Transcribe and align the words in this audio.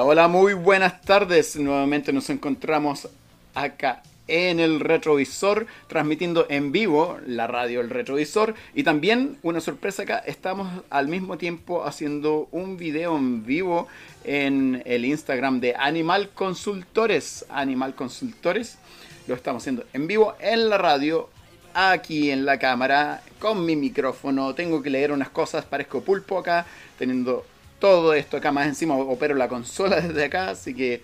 Hola, 0.00 0.28
muy 0.28 0.54
buenas 0.54 1.00
tardes. 1.00 1.56
Nuevamente 1.56 2.12
nos 2.12 2.30
encontramos 2.30 3.08
acá 3.52 4.04
en 4.28 4.60
el 4.60 4.78
retrovisor, 4.78 5.66
transmitiendo 5.88 6.46
en 6.48 6.70
vivo 6.70 7.18
la 7.26 7.48
radio 7.48 7.80
El 7.80 7.90
Retrovisor. 7.90 8.54
Y 8.74 8.84
también, 8.84 9.38
una 9.42 9.60
sorpresa 9.60 10.04
acá, 10.04 10.18
estamos 10.18 10.84
al 10.90 11.08
mismo 11.08 11.36
tiempo 11.36 11.84
haciendo 11.84 12.48
un 12.52 12.76
video 12.76 13.16
en 13.16 13.44
vivo 13.44 13.88
en 14.22 14.82
el 14.86 15.04
Instagram 15.04 15.58
de 15.58 15.74
Animal 15.76 16.30
Consultores. 16.30 17.44
Animal 17.48 17.96
Consultores. 17.96 18.78
Lo 19.26 19.34
estamos 19.34 19.64
haciendo 19.64 19.84
en 19.92 20.06
vivo 20.06 20.36
en 20.38 20.68
la 20.68 20.78
radio, 20.78 21.28
aquí 21.74 22.30
en 22.30 22.44
la 22.44 22.60
cámara, 22.60 23.20
con 23.40 23.66
mi 23.66 23.74
micrófono. 23.74 24.54
Tengo 24.54 24.80
que 24.80 24.90
leer 24.90 25.10
unas 25.10 25.30
cosas, 25.30 25.64
parezco 25.64 26.02
pulpo 26.02 26.38
acá, 26.38 26.66
teniendo 26.98 27.44
todo 27.78 28.14
esto 28.14 28.36
acá 28.36 28.52
más 28.52 28.66
encima 28.66 28.96
opero 28.96 29.34
la 29.34 29.48
consola 29.48 30.00
desde 30.00 30.24
acá, 30.24 30.50
así 30.50 30.74
que... 30.74 31.02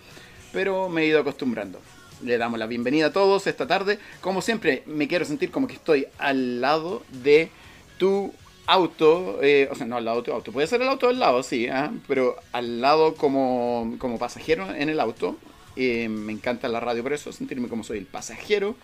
Pero 0.53 0.89
me 0.89 1.03
he 1.03 1.07
ido 1.07 1.19
acostumbrando. 1.19 1.81
Le 2.23 2.39
damos 2.39 2.61
la 2.61 2.67
bienvenida 2.67 3.07
a 3.07 3.13
todos 3.13 3.49
esta 3.49 3.67
tarde. 3.67 3.99
Como 4.21 4.41
siempre, 4.41 4.85
me 4.87 5.09
quiero 5.09 5.25
sentir 5.25 5.51
como 5.51 5.67
que 5.67 5.75
estoy 5.75 6.07
al 6.17 6.61
lado 6.61 7.03
de 7.11 7.51
tu 7.99 8.33
auto. 8.67 9.41
Eh, 9.43 9.69
o 9.71 9.75
sea, 9.75 9.85
no 9.85 9.97
al 9.97 10.05
lado 10.05 10.19
de 10.19 10.23
tu 10.23 10.33
auto. 10.33 10.53
Puede 10.53 10.69
ser 10.69 10.81
el 10.81 10.89
auto 10.89 11.09
al 11.09 11.19
lado, 11.19 11.43
sí, 11.43 11.67
¿ah? 11.67 11.93
pero 12.07 12.37
al 12.53 12.81
lado 12.81 13.17
como, 13.17 13.97
como 13.99 14.17
pasajero 14.17 14.73
en 14.73 14.89
el 14.89 15.01
auto. 15.01 15.37
Eh, 15.75 16.09
me 16.09 16.33
encanta 16.33 16.69
la 16.69 16.79
radio 16.79 17.03
por 17.03 17.13
eso, 17.13 17.33
sentirme 17.33 17.67
como 17.67 17.83
soy 17.83 17.99
el 17.99 18.07
pasajero. 18.07 18.77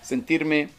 Sentirme 0.00 0.70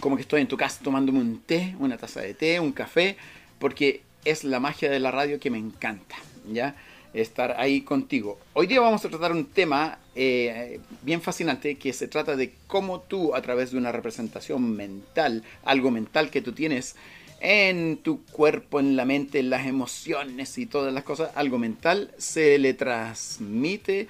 como 0.00 0.16
que 0.16 0.22
estoy 0.22 0.42
en 0.42 0.48
tu 0.48 0.58
casa 0.58 0.80
tomándome 0.82 1.20
un 1.20 1.40
té, 1.40 1.74
una 1.78 1.96
taza 1.96 2.20
de 2.20 2.34
té, 2.34 2.60
un 2.60 2.72
café, 2.72 3.16
porque 3.58 4.02
es 4.26 4.42
la 4.42 4.58
magia 4.58 4.90
de 4.90 4.98
la 4.98 5.12
radio 5.12 5.38
que 5.38 5.50
me 5.50 5.58
encanta, 5.58 6.16
¿ya? 6.52 6.74
Estar 7.14 7.54
ahí 7.58 7.82
contigo. 7.82 8.38
Hoy 8.54 8.66
día 8.66 8.80
vamos 8.80 9.04
a 9.04 9.08
tratar 9.08 9.30
un 9.30 9.46
tema 9.46 9.98
eh, 10.16 10.80
bien 11.02 11.22
fascinante 11.22 11.76
que 11.76 11.92
se 11.92 12.08
trata 12.08 12.34
de 12.34 12.52
cómo 12.66 13.00
tú 13.00 13.36
a 13.36 13.40
través 13.40 13.70
de 13.70 13.78
una 13.78 13.92
representación 13.92 14.74
mental, 14.74 15.44
algo 15.64 15.92
mental 15.92 16.30
que 16.30 16.42
tú 16.42 16.52
tienes 16.52 16.96
en 17.40 17.98
tu 17.98 18.24
cuerpo, 18.24 18.80
en 18.80 18.96
la 18.96 19.04
mente, 19.04 19.38
en 19.38 19.48
las 19.48 19.64
emociones 19.64 20.58
y 20.58 20.66
todas 20.66 20.92
las 20.92 21.04
cosas, 21.04 21.30
algo 21.36 21.58
mental 21.58 22.10
se 22.18 22.58
le 22.58 22.74
transmite 22.74 24.08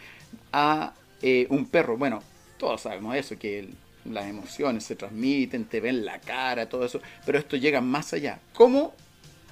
a 0.51 0.95
eh, 1.21 1.47
un 1.51 1.67
perro. 1.67 1.99
Bueno, 1.99 2.23
todos 2.57 2.81
sabemos 2.81 3.15
eso, 3.17 3.39
que 3.39 3.69
las 4.07 4.27
emociones 4.27 4.85
se 4.85 4.97
transmiten, 4.97 5.67
te 5.67 5.81
ven 5.81 6.07
la 6.07 6.21
cara, 6.21 6.71
todo 6.71 6.87
eso, 6.87 7.03
pero 7.27 7.39
esto 7.39 7.57
llega 7.57 7.83
más 7.83 8.15
allá. 8.15 8.41
¿Cómo 8.55 8.95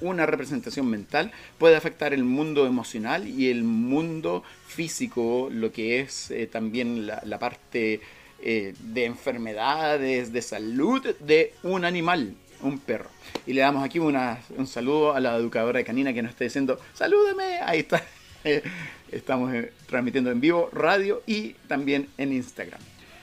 una 0.05 0.27
representación 0.27 0.87
mental 0.89 1.33
puede 1.59 1.77
afectar 1.77 2.13
el 2.13 2.25
mundo 2.25 2.67
emocional 2.67 3.27
y 3.27 3.51
el 3.51 3.65
mundo 3.65 4.43
físico, 4.67 5.49
lo 5.51 5.73
que 5.73 6.01
es 6.01 6.31
eh, 6.31 6.47
también 6.47 7.07
la, 7.07 7.39
parte 7.39 8.01
eh, 8.43 8.75
de 8.79 9.05
enfermedades, 9.07 10.33
de 10.33 10.43
salud 10.43 11.03
de 11.21 11.55
un 11.63 11.85
animal, 11.85 12.35
un 12.63 12.79
perro. 12.79 13.11
Y 13.47 13.53
le 13.55 13.63
damos 13.63 13.85
aquí 13.85 13.99
un 13.99 14.67
saludo 14.67 15.15
a 15.15 15.21
la 15.21 15.37
educadora 15.37 15.79
de 15.79 15.85
canina 15.85 16.13
que 16.13 16.23
nos 16.23 16.33
está 16.33 16.45
diciendo, 16.45 16.79
salúdame, 16.93 17.61
ahí 17.65 17.81
está. 17.81 18.03
Estamos 19.11 19.55
eh, 19.55 19.73
transmitiendo 19.87 20.31
en 20.31 20.41
vivo, 20.41 20.69
radio 20.73 21.23
y 21.27 21.53
también 21.69 22.09
en 22.19 22.33
Instagram. 22.33 22.81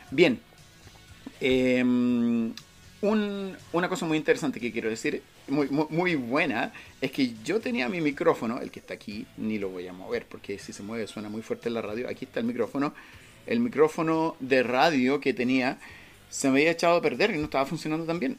Bien, 0.09 0.39
em, 1.39 2.53
una 3.01 3.89
cosa 3.89 4.05
muy 4.05 4.17
interesante 4.17 4.59
que 4.59 4.71
quiero 4.71 4.89
decir 4.89 5.21
muy, 5.51 5.67
muy, 5.69 6.15
buena 6.15 6.73
es 6.99 7.11
que 7.11 7.33
yo 7.43 7.59
tenía 7.59 7.89
mi 7.89 8.01
micrófono, 8.01 8.59
el 8.59 8.71
que 8.71 8.79
está 8.79 8.93
aquí, 8.93 9.25
ni 9.37 9.59
lo 9.59 9.69
voy 9.69 9.87
a 9.87 9.93
mover 9.93 10.25
porque 10.25 10.57
si 10.57 10.73
se 10.73 10.83
mueve 10.83 11.07
suena 11.07 11.29
muy 11.29 11.41
fuerte 11.41 11.67
en 11.67 11.75
la 11.75 11.81
radio. 11.81 12.09
Aquí 12.09 12.25
está 12.25 12.39
el 12.39 12.45
micrófono. 12.45 12.93
El 13.45 13.59
micrófono 13.59 14.35
de 14.39 14.63
radio 14.63 15.19
que 15.19 15.33
tenía 15.33 15.77
se 16.29 16.49
me 16.49 16.59
había 16.59 16.71
echado 16.71 16.97
a 16.97 17.01
perder 17.01 17.31
y 17.31 17.37
no 17.37 17.45
estaba 17.45 17.65
funcionando 17.65 18.05
tan 18.05 18.19
bien. 18.19 18.37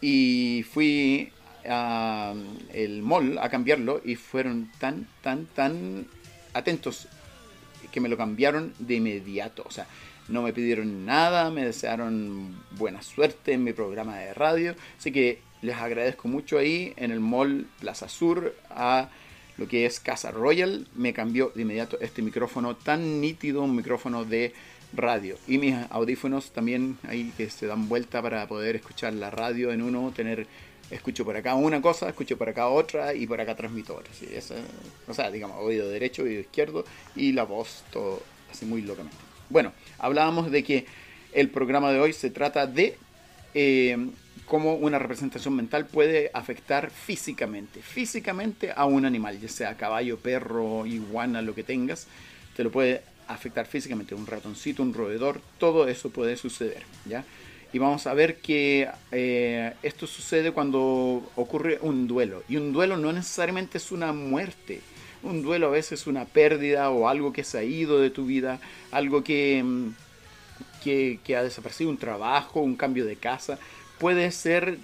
Y 0.00 0.64
fui 0.70 1.32
al 1.64 3.02
mall 3.02 3.38
a 3.38 3.48
cambiarlo 3.48 4.00
y 4.04 4.16
fueron 4.16 4.70
tan, 4.78 5.06
tan, 5.22 5.46
tan 5.46 6.06
atentos 6.54 7.08
que 7.92 8.00
me 8.00 8.08
lo 8.08 8.16
cambiaron 8.16 8.74
de 8.78 8.94
inmediato. 8.96 9.64
O 9.66 9.70
sea, 9.70 9.86
no 10.28 10.42
me 10.42 10.52
pidieron 10.52 11.06
nada, 11.06 11.50
me 11.50 11.64
desearon 11.64 12.54
buena 12.72 13.02
suerte 13.02 13.52
en 13.52 13.64
mi 13.64 13.72
programa 13.72 14.18
de 14.18 14.34
radio. 14.34 14.74
Así 14.98 15.10
que 15.10 15.40
les 15.62 15.76
agradezco 15.76 16.28
mucho 16.28 16.58
ahí 16.58 16.92
en 16.96 17.10
el 17.10 17.20
mall 17.20 17.66
Plaza 17.80 18.08
Sur 18.08 18.54
a 18.70 19.08
lo 19.56 19.66
que 19.66 19.86
es 19.86 20.00
Casa 20.00 20.30
Royal. 20.30 20.86
Me 20.94 21.12
cambió 21.12 21.52
de 21.54 21.62
inmediato 21.62 21.98
este 22.00 22.22
micrófono 22.22 22.76
tan 22.76 23.20
nítido, 23.20 23.62
un 23.62 23.74
micrófono 23.74 24.24
de 24.24 24.52
radio. 24.94 25.36
Y 25.46 25.58
mis 25.58 25.74
audífonos 25.90 26.50
también 26.52 26.98
ahí 27.08 27.32
que 27.36 27.50
se 27.50 27.66
dan 27.66 27.88
vuelta 27.88 28.22
para 28.22 28.46
poder 28.46 28.76
escuchar 28.76 29.12
la 29.12 29.30
radio 29.30 29.72
en 29.72 29.82
uno, 29.82 30.12
tener 30.14 30.46
escucho 30.90 31.24
por 31.24 31.36
acá 31.36 31.54
una 31.54 31.82
cosa, 31.82 32.08
escucho 32.08 32.38
por 32.38 32.48
acá 32.48 32.68
otra 32.68 33.14
y 33.14 33.26
por 33.26 33.40
acá 33.40 33.54
transmito 33.54 33.96
otra. 33.96 34.10
o 35.06 35.14
sea, 35.14 35.30
digamos, 35.30 35.58
oído 35.60 35.88
derecho, 35.90 36.22
oído 36.22 36.40
izquierdo 36.40 36.84
y 37.14 37.32
la 37.32 37.44
voz, 37.44 37.84
todo 37.92 38.22
así 38.50 38.64
muy 38.64 38.82
locamente. 38.82 39.18
Bueno, 39.50 39.72
hablábamos 39.98 40.50
de 40.50 40.64
que 40.64 40.86
el 41.32 41.50
programa 41.50 41.92
de 41.92 42.00
hoy 42.00 42.12
se 42.12 42.30
trata 42.30 42.66
de 42.66 42.96
eh, 43.54 43.96
cómo 44.48 44.74
una 44.74 44.98
representación 44.98 45.54
mental 45.54 45.86
puede 45.86 46.30
afectar 46.32 46.90
físicamente, 46.90 47.82
físicamente 47.82 48.72
a 48.74 48.86
un 48.86 49.04
animal, 49.04 49.38
ya 49.38 49.48
sea 49.48 49.76
caballo, 49.76 50.18
perro, 50.18 50.86
iguana, 50.86 51.42
lo 51.42 51.54
que 51.54 51.62
tengas, 51.62 52.06
te 52.56 52.64
lo 52.64 52.72
puede 52.72 53.02
afectar 53.28 53.66
físicamente, 53.66 54.14
un 54.14 54.26
ratoncito, 54.26 54.82
un 54.82 54.94
roedor, 54.94 55.40
todo 55.58 55.86
eso 55.86 56.10
puede 56.10 56.36
suceder, 56.36 56.82
¿ya? 57.04 57.24
Y 57.70 57.78
vamos 57.78 58.06
a 58.06 58.14
ver 58.14 58.38
que 58.38 58.88
eh, 59.12 59.74
esto 59.82 60.06
sucede 60.06 60.52
cuando 60.52 61.30
ocurre 61.36 61.78
un 61.82 62.08
duelo. 62.08 62.42
Y 62.48 62.56
un 62.56 62.72
duelo 62.72 62.96
no 62.96 63.12
necesariamente 63.12 63.76
es 63.76 63.92
una 63.92 64.14
muerte. 64.14 64.80
Un 65.22 65.42
duelo 65.42 65.66
a 65.66 65.70
veces 65.70 66.00
es 66.00 66.06
una 66.06 66.24
pérdida 66.24 66.88
o 66.88 67.08
algo 67.08 67.34
que 67.34 67.44
se 67.44 67.58
ha 67.58 67.62
ido 67.62 68.00
de 68.00 68.08
tu 68.08 68.24
vida, 68.24 68.58
algo 68.90 69.22
que, 69.22 69.62
mm, 69.62 69.88
que, 70.82 71.20
que 71.22 71.36
ha 71.36 71.42
desaparecido, 71.42 71.90
un 71.90 71.98
trabajo, 71.98 72.60
un 72.60 72.74
cambio 72.74 73.04
de 73.04 73.16
casa 73.16 73.58
puede 73.98 74.30
ser 74.30 74.78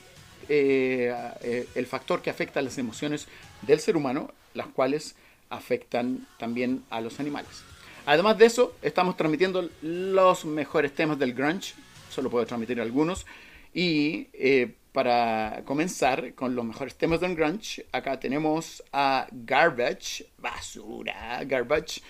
eh, 0.48 1.14
eh, 1.40 1.68
el 1.74 1.86
factor 1.86 2.20
que 2.20 2.30
afecta 2.30 2.60
a 2.60 2.62
las 2.62 2.78
emociones 2.78 3.28
del 3.62 3.80
ser 3.80 3.96
humano, 3.96 4.32
las 4.52 4.66
cuales 4.68 5.14
afectan 5.50 6.26
también 6.38 6.84
a 6.90 7.00
los 7.00 7.20
animales. 7.20 7.62
Además 8.06 8.36
de 8.36 8.46
eso, 8.46 8.74
estamos 8.82 9.16
transmitiendo 9.16 9.68
los 9.80 10.44
mejores 10.44 10.94
temas 10.94 11.18
del 11.18 11.32
grunge, 11.32 11.74
solo 12.10 12.28
puedo 12.30 12.44
transmitir 12.44 12.80
algunos, 12.80 13.24
y 13.72 14.28
eh, 14.34 14.74
para 14.92 15.62
comenzar 15.64 16.34
con 16.34 16.54
los 16.54 16.64
mejores 16.64 16.94
temas 16.96 17.20
del 17.20 17.34
grunge, 17.34 17.86
acá 17.92 18.20
tenemos 18.20 18.82
a 18.92 19.26
Garbage, 19.32 20.26
basura, 20.38 21.42
Garbage, 21.44 22.02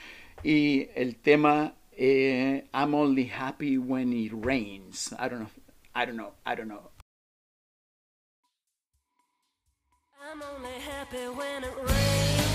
y 0.43 0.89
el 0.95 1.17
tema 1.17 1.75
I'm 1.97 2.93
only 2.93 3.27
happy 3.27 3.79
when 3.79 4.13
it 4.13 4.33
rains. 4.35 5.15
I 5.17 5.29
don't 5.29 5.41
know, 5.41 5.51
I 5.95 6.05
don't 6.05 6.17
know, 6.17 6.33
I 6.45 6.57
don't 6.57 6.69
know. 6.69 6.91
I'm 10.35 10.43
only 10.43 10.81
happy 10.81 11.29
when 11.29 11.63
it 11.63 11.77
rains. 11.77 12.54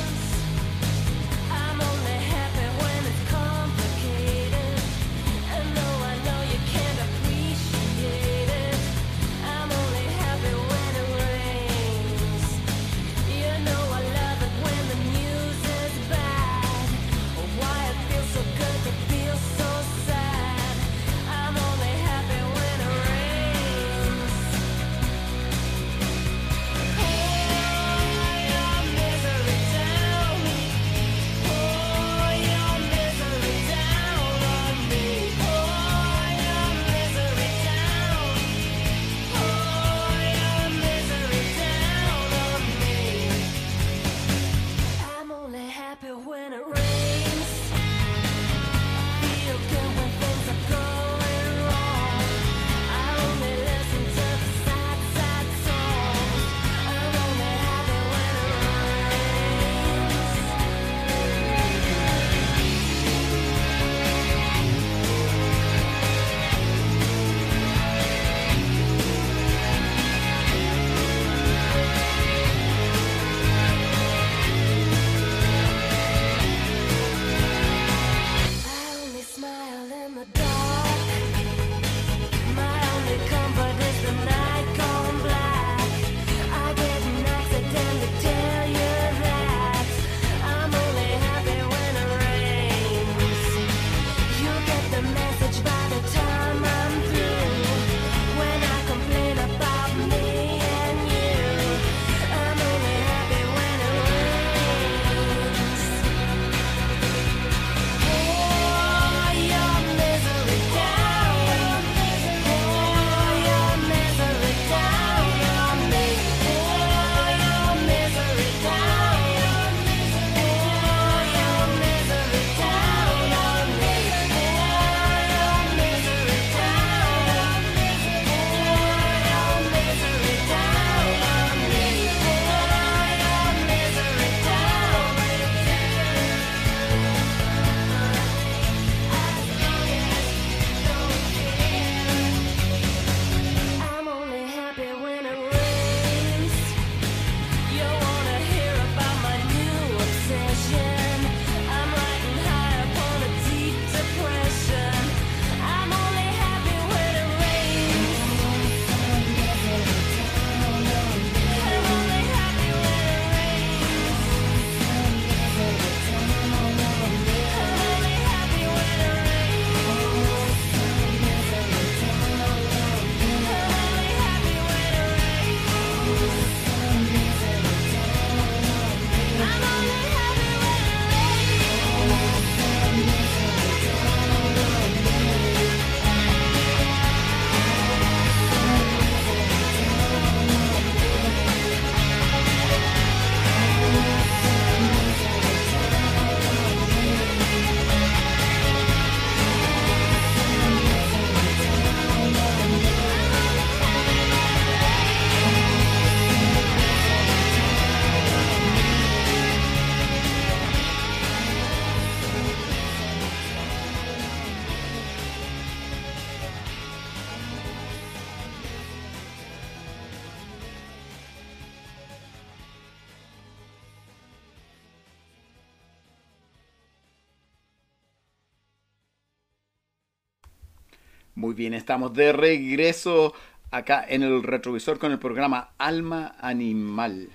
Muy 231.40 231.54
bien, 231.54 231.74
estamos 231.74 232.14
de 232.14 232.34
regreso 232.34 233.34
acá 233.72 234.06
en 234.06 234.24
el 234.24 234.44
retrovisor 234.44 235.00
con 235.00 235.14
el 235.14 235.20
programa 235.20 235.70
Alma 235.78 236.36
Animal. 236.42 237.30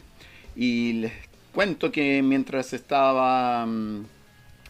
Y 0.55 0.93
les 0.93 1.13
cuento 1.55 1.91
que 1.91 2.21
mientras 2.21 2.75
estaba, 2.75 3.65
mm, 3.65 4.05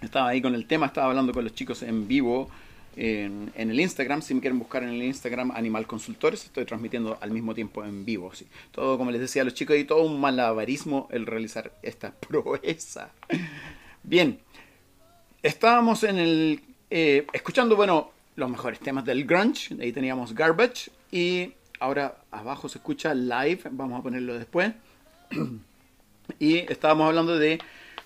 estaba 0.03 0.29
ahí 0.29 0.41
con 0.41 0.55
el 0.55 0.67
tema, 0.67 0.87
estaba 0.87 1.09
hablando 1.09 1.33
con 1.33 1.43
los 1.43 1.53
chicos 1.53 1.83
en 1.83 2.07
vivo 2.07 2.49
en, 2.95 3.51
el 3.57 3.81
Instagram. 3.81 4.23
Si 4.23 4.35
me 4.35 4.41
quieren 4.41 4.61
buscar 4.61 4.85
en 4.85 4.91
el 4.91 5.03
Instagram 5.03 5.51
Animal 5.51 5.89
Consultores, 5.89 6.45
estoy 6.45 6.65
transmitiendo 6.65 7.19
al 7.21 7.33
mismo 7.33 7.57
tiempo 7.57 7.85
en 7.85 8.05
vivo. 8.05 8.33
¿sí? 8.33 8.47
Todo, 8.71 8.97
como 8.97 9.11
les 9.11 9.21
decía 9.21 9.43
a 9.43 9.45
los 9.45 9.55
chicos, 9.55 9.77
y 9.77 9.83
todo 9.83 10.05
un 10.05 10.21
malabarismo 10.21 11.09
el 11.11 11.27
realizar 11.27 11.73
esta 11.83 12.13
proeza. 12.29 13.11
Bien, 14.05 14.39
estábamos 15.43 16.05
en 16.05 16.21
el... 16.21 16.61
Eh, 16.89 17.27
escuchando, 17.33 17.75
bueno, 17.75 18.13
los 18.37 18.51
mejores 18.51 18.81
temas 18.81 19.05
del 19.05 19.25
grunge. 19.25 19.77
Ahí 19.81 19.93
teníamos 19.93 20.35
Garbage. 20.35 20.91
Y 21.11 21.53
ahora 21.81 22.17
abajo 22.31 22.69
se 22.69 22.79
escucha 22.79 23.15
Live. 23.15 23.63
Vamos 23.71 24.01
a 24.01 24.03
ponerlo 24.03 24.39
después. 24.39 24.73
y 26.39 26.59
estábamos 26.59 27.09
hablando 27.09 27.39
de 27.39 27.59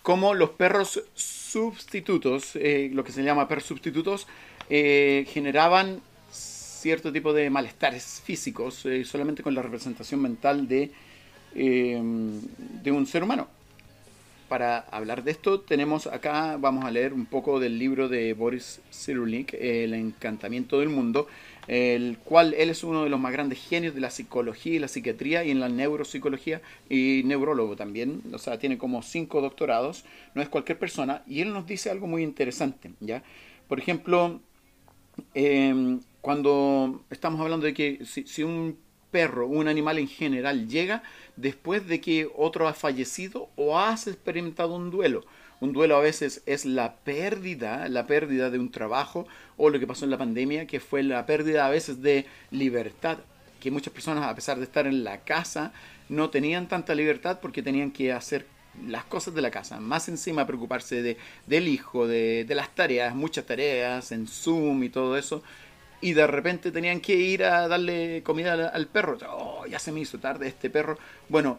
cómo 0.02 0.34
los 0.34 0.50
perros 0.50 1.02
sustitutos, 1.14 2.56
eh, 2.56 2.90
lo 2.92 3.04
que 3.04 3.12
se 3.12 3.22
llama 3.22 3.48
perros 3.48 3.64
sustitutos, 3.64 4.26
eh, 4.70 5.26
generaban 5.28 6.00
cierto 6.30 7.12
tipo 7.12 7.32
de 7.32 7.50
malestares 7.50 8.22
físicos 8.24 8.86
eh, 8.86 9.04
solamente 9.04 9.42
con 9.42 9.54
la 9.54 9.62
representación 9.62 10.22
mental 10.22 10.68
de, 10.68 10.92
de 11.54 12.92
un 12.92 13.06
ser 13.06 13.24
humano 13.24 13.48
para 14.48 14.78
hablar 14.78 15.24
de 15.24 15.30
esto 15.30 15.60
tenemos 15.60 16.06
acá, 16.06 16.56
vamos 16.58 16.84
a 16.84 16.90
leer 16.90 17.12
un 17.12 17.26
poco 17.26 17.60
del 17.60 17.78
libro 17.78 18.08
de 18.08 18.32
Boris 18.32 18.80
Cyrulnik, 18.90 19.54
El 19.54 19.94
encantamiento 19.94 20.80
del 20.80 20.88
mundo, 20.88 21.28
el 21.66 22.18
cual 22.18 22.54
él 22.54 22.70
es 22.70 22.82
uno 22.82 23.04
de 23.04 23.10
los 23.10 23.20
más 23.20 23.32
grandes 23.32 23.58
genios 23.58 23.94
de 23.94 24.00
la 24.00 24.10
psicología 24.10 24.74
y 24.74 24.78
la 24.78 24.88
psiquiatría 24.88 25.44
y 25.44 25.50
en 25.50 25.60
la 25.60 25.68
neuropsicología 25.68 26.62
y 26.88 27.22
neurólogo 27.24 27.76
también, 27.76 28.22
o 28.32 28.38
sea, 28.38 28.58
tiene 28.58 28.78
como 28.78 29.02
cinco 29.02 29.40
doctorados, 29.42 30.04
no 30.34 30.42
es 30.42 30.48
cualquier 30.48 30.78
persona, 30.78 31.22
y 31.26 31.42
él 31.42 31.52
nos 31.52 31.66
dice 31.66 31.90
algo 31.90 32.06
muy 32.06 32.22
interesante, 32.22 32.92
¿ya? 33.00 33.22
Por 33.68 33.78
ejemplo, 33.78 34.40
em, 35.34 36.00
cuando 36.22 37.04
estamos 37.10 37.40
hablando 37.40 37.66
de 37.66 37.74
que 37.74 38.04
si, 38.04 38.26
si 38.26 38.42
un 38.42 38.78
perro, 39.10 39.46
un 39.46 39.68
animal 39.68 39.98
en 39.98 40.08
general, 40.08 40.68
llega 40.68 41.02
después 41.36 41.86
de 41.86 42.00
que 42.00 42.28
otro 42.36 42.68
ha 42.68 42.74
fallecido 42.74 43.48
o 43.56 43.78
has 43.78 44.06
experimentado 44.06 44.74
un 44.74 44.90
duelo. 44.90 45.24
Un 45.60 45.72
duelo 45.72 45.96
a 45.96 46.00
veces 46.00 46.42
es 46.46 46.64
la 46.64 46.96
pérdida, 46.96 47.88
la 47.88 48.06
pérdida 48.06 48.50
de 48.50 48.58
un 48.58 48.70
trabajo 48.70 49.26
o 49.56 49.70
lo 49.70 49.80
que 49.80 49.86
pasó 49.86 50.04
en 50.04 50.12
la 50.12 50.18
pandemia, 50.18 50.66
que 50.66 50.78
fue 50.78 51.02
la 51.02 51.26
pérdida 51.26 51.66
a 51.66 51.70
veces 51.70 52.00
de 52.00 52.26
libertad, 52.50 53.18
que 53.60 53.72
muchas 53.72 53.92
personas 53.92 54.24
a 54.24 54.34
pesar 54.34 54.58
de 54.58 54.64
estar 54.64 54.86
en 54.86 55.02
la 55.02 55.18
casa 55.18 55.72
no 56.08 56.30
tenían 56.30 56.68
tanta 56.68 56.94
libertad 56.94 57.40
porque 57.42 57.62
tenían 57.62 57.90
que 57.90 58.12
hacer 58.12 58.46
las 58.86 59.04
cosas 59.04 59.34
de 59.34 59.42
la 59.42 59.50
casa, 59.50 59.80
más 59.80 60.08
encima 60.08 60.46
preocuparse 60.46 61.02
de, 61.02 61.16
del 61.46 61.66
hijo, 61.66 62.06
de, 62.06 62.44
de 62.44 62.54
las 62.54 62.72
tareas, 62.74 63.14
muchas 63.14 63.44
tareas 63.44 64.12
en 64.12 64.28
Zoom 64.28 64.84
y 64.84 64.88
todo 64.88 65.16
eso, 65.16 65.42
y 66.00 66.12
de 66.12 66.26
repente 66.26 66.70
tenían 66.70 67.00
que 67.00 67.14
ir 67.14 67.44
a 67.44 67.68
darle 67.68 68.22
comida 68.22 68.68
al, 68.68 68.86
perro. 68.86 69.18
Oh, 69.30 69.66
ya 69.66 69.78
se 69.78 69.92
me 69.92 70.00
hizo 70.00 70.18
tarde 70.18 70.46
este 70.46 70.70
perro. 70.70 70.98
Bueno, 71.28 71.58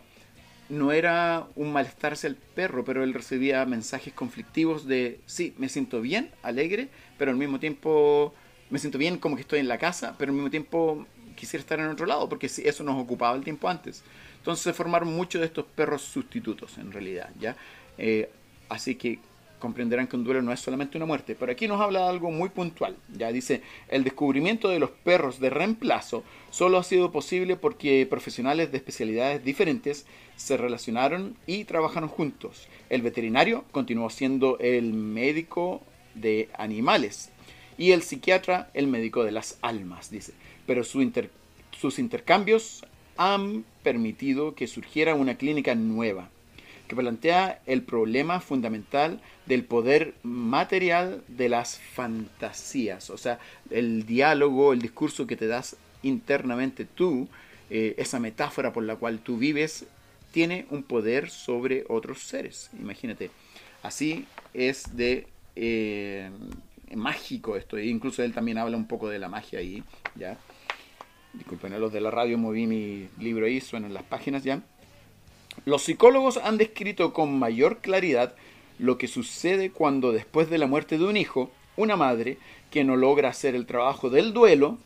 no 0.70 0.92
era 0.92 1.48
un 1.56 1.74
malestar 1.74 2.14
hacia 2.14 2.28
el 2.28 2.36
perro, 2.36 2.86
pero 2.86 3.04
él 3.04 3.14
recibía 3.14 3.66
mensajes 3.66 4.14
conflictivos 4.14 4.88
de, 4.88 5.20
sí, 5.26 5.54
me 5.58 5.68
siento 5.68 6.02
bien, 6.02 6.32
alegre, 6.44 6.90
pero 7.18 7.32
al 7.32 7.38
mismo 7.38 7.60
tiempo 7.60 8.34
me 8.70 8.80
siento 8.80 8.98
bien 8.98 9.18
como 9.18 9.36
que 9.36 9.42
estoy 9.42 9.60
en 9.60 9.68
la 9.68 9.78
casa, 9.78 10.16
pero 10.18 10.30
al 10.30 10.36
mismo 10.36 10.50
tiempo 10.50 11.06
quisiera 11.36 11.62
estar 11.62 11.80
en 11.80 11.88
otro 11.88 12.06
lado, 12.06 12.30
porque 12.30 12.48
eso 12.48 12.84
nos 12.84 13.02
ocupaba 13.02 13.36
el 13.36 13.44
tiempo 13.44 13.68
antes. 13.68 14.04
Entonces 14.38 14.64
se 14.64 14.74
formaron 14.74 15.14
muchos 15.14 15.42
de 15.42 15.48
estos 15.48 15.66
perros 15.66 16.02
sustitutos, 16.02 16.78
en 16.78 16.92
realidad, 16.92 17.30
¿ya? 17.40 17.56
Eh, 17.98 18.30
así 18.70 18.96
que 18.96 19.20
comprenderán 19.60 20.08
que 20.08 20.16
un 20.16 20.24
duelo 20.24 20.42
no 20.42 20.52
es 20.52 20.60
solamente 20.60 20.98
una 20.98 21.06
muerte. 21.06 21.36
Pero 21.40 21.52
aquí 21.52 21.68
nos 21.68 21.82
habla 21.82 22.02
de 22.02 22.10
algo 22.10 22.32
muy 22.32 22.50
puntual. 22.50 22.96
Ya 23.14 23.32
dice, 23.32 23.62
el 23.90 24.04
descubrimiento 24.04 24.70
de 24.70 24.80
los 24.80 24.90
perros 24.90 25.40
de 25.40 25.50
reemplazo 25.50 26.24
solo 26.50 26.78
ha 26.78 26.84
sido 26.84 27.12
posible 27.12 27.56
porque 27.56 28.08
profesionales 28.10 28.72
de 28.72 28.78
especialidades 28.78 29.44
diferentes 29.44 30.06
se 30.36 30.58
relacionaron 30.58 31.36
y 31.46 31.66
trabajaron 31.66 32.10
juntos. 32.10 32.68
El 32.90 33.02
veterinario 33.02 33.66
continuó 33.72 34.10
siendo 34.10 34.58
el 34.60 34.94
médico 34.94 35.82
de 36.16 36.50
animales 36.58 37.30
y 37.78 37.92
el 37.92 38.02
psiquiatra 38.02 38.72
el 38.74 38.88
médico 38.88 39.24
de 39.24 39.32
las 39.32 39.58
almas, 39.62 40.10
dice. 40.10 40.34
Pero 40.66 40.84
sus 40.84 42.00
intercambios 42.00 42.86
han 43.18 43.66
permitido 43.84 44.56
que 44.56 44.68
surgiera 44.68 45.16
una 45.16 45.36
clínica 45.36 45.76
nueva, 45.76 46.30
que 46.90 46.96
plantea 46.96 47.62
el 47.68 47.84
problema 47.84 48.40
fundamental 48.40 49.22
del 49.46 49.64
poder 49.64 50.16
material 50.24 51.24
de 51.28 51.48
las 51.48 51.78
fantasías, 51.78 53.12
o 53.12 53.18
sea, 53.18 53.40
el 53.70 54.08
diálogo, 54.08 54.74
el 54.74 54.82
discurso 54.82 55.28
que 55.28 55.38
te 55.38 55.46
das 55.46 55.78
internamente 56.02 56.86
tú, 56.86 57.30
eh, 57.70 57.94
esa 57.98 58.20
metáfora 58.20 58.74
por 58.74 58.84
la 58.84 58.96
cual 58.96 59.20
tú 59.20 59.38
vives, 59.38 59.86
tiene 60.32 60.66
un 60.72 60.82
poder 60.82 61.30
sobre 61.30 61.86
otros 61.88 62.24
seres. 62.24 62.72
Imagínate, 62.80 63.30
así 63.84 64.26
es 64.56 64.98
de 64.98 65.28
eh, 65.56 66.32
mágico 66.96 67.56
esto, 67.56 67.78
e 67.78 67.86
incluso 67.86 68.24
él 68.24 68.34
también 68.34 68.58
habla 68.58 68.78
un 68.78 68.88
poco 68.88 69.10
de 69.10 69.20
la 69.20 69.30
magia 69.30 69.60
ahí, 69.60 69.84
¿ya? 70.16 70.40
Disculpen, 71.34 71.74
a 71.74 71.78
los 71.78 71.94
de 71.94 72.02
la 72.02 72.10
radio 72.10 72.40
moví 72.40 72.66
mi 72.66 73.08
libro 73.20 73.46
ahí, 73.46 73.62
suenan 73.62 73.94
las 73.94 74.04
páginas 74.04 74.44
ya. 74.44 74.64
Los 75.66 75.84
psicólogos 75.84 76.38
han 76.38 76.58
descrito 76.58 77.14
con 77.14 77.38
mayor 77.38 77.80
claridad 77.80 78.36
lo 78.78 78.98
que 78.98 79.08
sucede 79.08 79.72
cuando 79.72 80.12
después 80.12 80.50
de 80.50 80.58
la 80.58 80.68
muerte 80.68 80.98
de 80.98 81.06
un 81.06 81.18
hijo, 81.18 81.52
una 81.76 81.96
madre 81.96 82.38
que 82.72 82.84
no 82.84 82.96
logra 82.96 83.30
hacer 83.30 83.56
el 83.56 83.66
trabajo 83.66 84.10
del 84.10 84.34
duelo, 84.34 84.78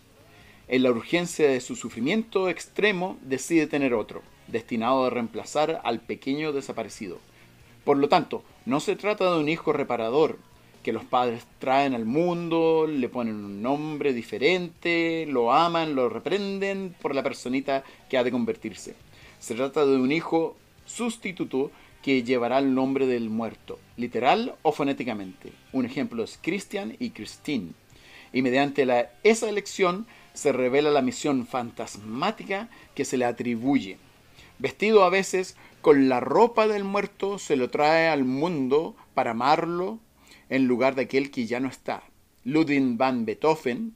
en 0.68 0.84
la 0.84 0.92
urgencia 0.92 1.50
de 1.50 1.62
su 1.62 1.76
sufrimiento 1.76 2.50
extremo 2.50 3.18
decide 3.22 3.68
tener 3.68 3.94
otro, 3.94 4.24
destinado 4.48 5.06
a 5.06 5.10
reemplazar 5.10 5.82
al 5.84 6.00
pequeño 6.00 6.54
desaparecido. 6.54 7.20
Por 7.84 7.98
lo 7.98 8.08
tanto, 8.08 8.44
no 8.66 8.80
se 8.80 8.96
trata 8.96 9.32
de 9.32 9.40
un 9.40 9.50
hijo 9.50 9.74
reparador, 9.74 10.38
que 10.84 10.94
los 10.94 11.04
padres 11.06 11.46
traen 11.60 11.94
al 11.94 12.06
mundo, 12.06 12.88
le 12.88 13.10
ponen 13.10 13.36
un 13.36 13.62
nombre 13.62 14.14
diferente, 14.14 15.26
lo 15.28 15.54
aman, 15.54 15.96
lo 15.96 16.10
reprenden 16.10 16.96
por 17.02 17.16
la 17.16 17.24
personita 17.24 17.84
que 18.10 18.18
ha 18.18 18.24
de 18.24 18.32
convertirse. 18.32 18.96
Se 19.44 19.56
trata 19.56 19.86
de 19.86 19.98
un 19.98 20.14
hijo 20.14 20.56
sustituto 20.86 21.70
que 22.02 22.24
llevará 22.24 22.60
el 22.60 22.74
nombre 22.74 23.08
del 23.08 23.30
muerto, 23.30 23.78
literal 23.98 24.56
o 24.62 24.72
fonéticamente. 24.72 25.52
Un 25.74 25.86
ejemplo 25.86 26.24
es 26.24 26.40
Christian 26.42 26.96
y 26.98 27.10
Christine. 27.10 27.72
Y 28.32 28.42
mediante 28.42 28.88
esa 29.24 29.50
elección 29.50 30.08
se 30.34 30.54
revela 30.54 30.92
la 30.92 31.02
misión 31.02 31.46
fantasmática 31.46 32.70
que 32.96 33.04
se 33.04 33.18
le 33.18 33.26
atribuye. 33.26 33.98
Vestido 34.60 35.04
a 35.04 35.10
veces 35.10 35.58
con 35.82 36.08
la 36.08 36.22
ropa 36.22 36.70
del 36.70 36.86
muerto, 36.86 37.38
se 37.38 37.58
lo 37.58 37.70
trae 37.70 38.08
al 38.08 38.24
mundo 38.24 38.96
para 39.14 39.32
amarlo, 39.32 40.00
en 40.48 40.68
lugar 40.68 40.96
de 40.96 41.02
aquel 41.02 41.32
que 41.32 41.48
ya 41.48 41.60
no 41.60 41.68
está. 41.68 42.04
Ludwig 42.46 42.96
van 42.96 43.26
Beethoven, 43.26 43.92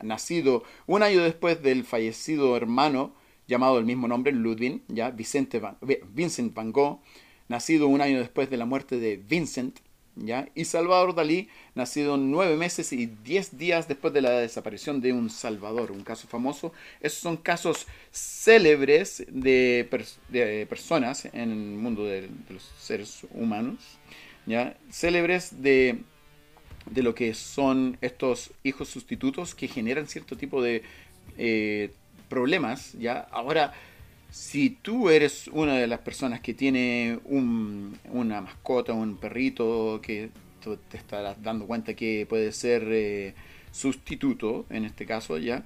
nacido 0.00 0.62
un 0.86 1.02
año 1.02 1.22
después 1.22 1.62
del 1.62 1.84
fallecido 1.84 2.56
hermano 2.56 3.12
llamado 3.46 3.78
el 3.78 3.84
mismo 3.84 4.08
nombre, 4.08 4.32
Ludwig, 4.32 4.82
ya 4.88 5.10
Vicente 5.10 5.58
van, 5.60 5.76
Vincent 6.12 6.54
van 6.54 6.72
Gogh, 6.72 7.00
nacido 7.48 7.88
un 7.88 8.00
año 8.00 8.18
después 8.18 8.50
de 8.50 8.56
la 8.56 8.66
muerte 8.66 8.98
de 8.98 9.16
Vincent, 9.16 9.78
¿ya? 10.16 10.48
y 10.54 10.64
Salvador 10.64 11.14
Dalí, 11.14 11.48
nacido 11.74 12.16
nueve 12.16 12.56
meses 12.56 12.92
y 12.92 13.06
diez 13.06 13.56
días 13.56 13.86
después 13.86 14.12
de 14.12 14.22
la 14.22 14.30
desaparición 14.30 15.00
de 15.00 15.12
un 15.12 15.30
Salvador, 15.30 15.92
un 15.92 16.02
caso 16.02 16.26
famoso. 16.26 16.72
Esos 17.00 17.20
son 17.20 17.36
casos 17.36 17.86
célebres 18.10 19.24
de, 19.28 19.88
de 20.28 20.66
personas 20.66 21.26
en 21.26 21.50
el 21.50 21.56
mundo 21.56 22.04
de, 22.04 22.22
de 22.22 22.54
los 22.54 22.62
seres 22.78 23.26
humanos 23.32 23.98
¿ya? 24.46 24.76
célebres 24.90 25.62
de, 25.62 25.98
de 26.90 27.02
lo 27.02 27.14
que 27.14 27.34
son 27.34 27.98
estos 28.00 28.52
hijos 28.62 28.88
sustitutos 28.88 29.54
que 29.54 29.68
generan 29.68 30.06
cierto 30.06 30.36
tipo 30.36 30.62
de 30.62 30.82
eh, 31.36 31.90
problemas. 32.28 32.92
¿ya? 32.94 33.26
Ahora, 33.30 33.72
si 34.30 34.70
tú 34.70 35.08
eres 35.10 35.48
una 35.48 35.74
de 35.74 35.86
las 35.86 36.00
personas 36.00 36.40
que 36.40 36.54
tiene 36.54 37.18
un, 37.24 37.98
una 38.10 38.40
mascota, 38.40 38.92
un 38.92 39.16
perrito, 39.16 40.00
que 40.02 40.30
te 40.88 40.96
estarás 40.96 41.40
dando 41.42 41.66
cuenta 41.66 41.94
que 41.94 42.26
puede 42.28 42.52
ser 42.52 42.82
eh, 42.90 43.34
sustituto, 43.70 44.66
en 44.70 44.84
este 44.84 45.06
caso, 45.06 45.38
¿ya? 45.38 45.64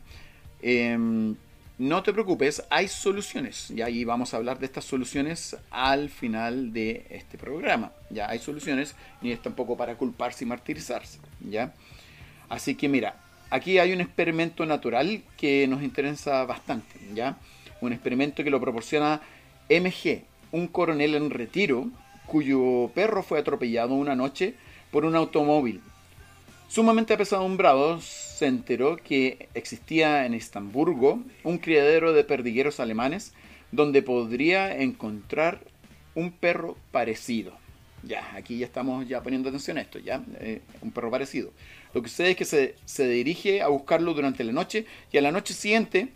Em, 0.62 1.34
no 1.78 2.02
te 2.02 2.12
preocupes, 2.12 2.62
hay 2.68 2.88
soluciones. 2.88 3.70
Y 3.70 3.80
ahí 3.80 4.04
vamos 4.04 4.34
a 4.34 4.36
hablar 4.36 4.58
de 4.58 4.66
estas 4.66 4.84
soluciones 4.84 5.56
al 5.70 6.10
final 6.10 6.72
de 6.72 7.06
este 7.08 7.38
programa. 7.38 7.92
Ya 8.10 8.28
hay 8.28 8.38
soluciones, 8.38 8.94
ni 9.22 9.32
es 9.32 9.40
tampoco 9.40 9.76
para 9.76 9.96
culparse 9.96 10.44
y 10.44 10.46
martirizarse. 10.46 11.18
¿ya? 11.40 11.72
Así 12.50 12.74
que 12.74 12.88
mira, 12.88 13.16
aquí 13.50 13.78
hay 13.78 13.92
un 13.92 14.00
experimento 14.00 14.64
natural 14.64 15.23
que 15.37 15.66
nos 15.69 15.83
interesa 15.83 16.45
bastante. 16.45 16.99
¿ya? 17.14 17.37
Un 17.80 17.92
experimento 17.92 18.42
que 18.42 18.50
lo 18.50 18.61
proporciona 18.61 19.21
MG, 19.69 20.23
un 20.52 20.66
coronel 20.69 21.14
en 21.14 21.30
retiro 21.30 21.88
cuyo 22.26 22.90
perro 22.95 23.23
fue 23.23 23.40
atropellado 23.40 23.95
una 23.95 24.14
noche 24.14 24.54
por 24.90 25.04
un 25.04 25.16
automóvil. 25.16 25.80
Sumamente 26.69 27.14
apesadumbrado, 27.14 28.00
se 28.00 28.47
enteró 28.47 28.97
que 28.97 29.49
existía 29.54 30.25
en 30.25 30.35
Estamburgo 30.35 31.21
un 31.42 31.59
criadero 31.59 32.12
de 32.12 32.23
perdigueros 32.23 32.78
alemanes 32.78 33.35
donde 33.73 34.02
podría 34.02 34.80
encontrar 34.80 35.61
un 36.14 36.30
perro 36.30 36.76
parecido. 36.92 37.52
Ya, 38.02 38.30
aquí 38.35 38.59
ya 38.59 38.66
estamos 38.66 39.07
ya 39.07 39.23
poniendo 39.23 39.49
atención 39.49 39.78
a 39.78 39.83
esto, 39.83 39.99
ya, 39.99 40.23
eh, 40.38 40.62
un 40.80 40.90
perro 40.90 41.11
parecido. 41.11 41.50
Lo 41.94 42.02
que 42.02 42.09
sucede 42.09 42.30
es 42.30 42.37
que 42.37 42.44
se, 42.44 42.75
se 42.85 43.09
dirige 43.09 43.62
a 43.62 43.68
buscarlo 43.68 44.14
durante 44.14 44.44
la 44.44 44.52
noche 44.52 44.87
y 45.12 45.18
a 45.18 45.23
la 45.23 45.32
noche 45.32 45.54
siguiente 45.54 46.09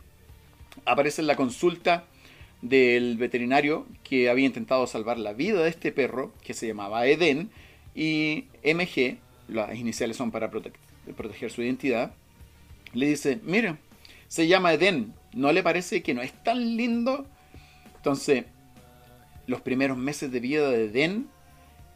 aparece 0.85 1.23
la 1.23 1.37
consulta 1.37 2.05
del 2.63 3.17
veterinario 3.19 3.87
que 4.03 4.31
había 4.31 4.47
intentado 4.47 4.87
salvar 4.87 5.19
la 5.19 5.33
vida 5.33 5.63
de 5.63 5.69
este 5.69 5.93
perro, 5.93 6.33
que 6.43 6.55
se 6.55 6.67
llamaba 6.67 7.07
Eden, 7.07 7.51
y 7.95 8.47
MG, 8.65 9.19
las 9.49 9.77
iniciales 9.77 10.17
son 10.17 10.31
para 10.31 10.51
proteger 10.51 11.51
su 11.51 11.63
identidad, 11.63 12.15
le 12.95 13.07
dice, 13.07 13.39
mira, 13.43 13.79
se 14.29 14.47
llama 14.47 14.73
Eden, 14.73 15.15
¿no 15.35 15.53
le 15.53 15.63
parece 15.63 16.03
que 16.03 16.15
no 16.15 16.23
es 16.23 16.33
tan 16.43 16.77
lindo? 16.77 17.27
Entonces, 17.97 18.45
los 19.47 19.61
primeros 19.61 19.99
meses 19.99 20.33
de 20.33 20.41
vida 20.41 20.71
de 20.71 20.87
Eden 20.87 21.29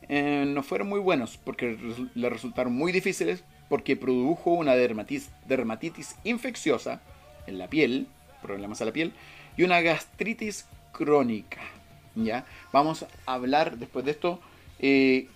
eh, 0.08 0.44
no 0.46 0.62
fueron 0.62 0.88
muy 0.88 1.00
buenos 1.00 1.38
porque 1.38 1.78
le 2.14 2.28
resultaron 2.28 2.74
muy 2.74 2.92
difíciles 2.92 3.42
porque 3.68 3.96
produjo 3.96 4.50
una 4.50 4.74
dermatitis, 4.74 6.16
infecciosa 6.24 7.00
en 7.46 7.58
la 7.58 7.68
piel, 7.68 8.06
problemas 8.42 8.80
a 8.80 8.84
la 8.84 8.92
piel, 8.92 9.12
y 9.56 9.62
una 9.62 9.80
gastritis 9.80 10.66
crónica. 10.92 11.60
¿ya? 12.14 12.44
Vamos 12.72 13.04
a 13.26 13.34
hablar 13.34 13.76
después 13.78 14.04
de 14.04 14.12
esto, 14.12 14.40
eh, 14.78 15.28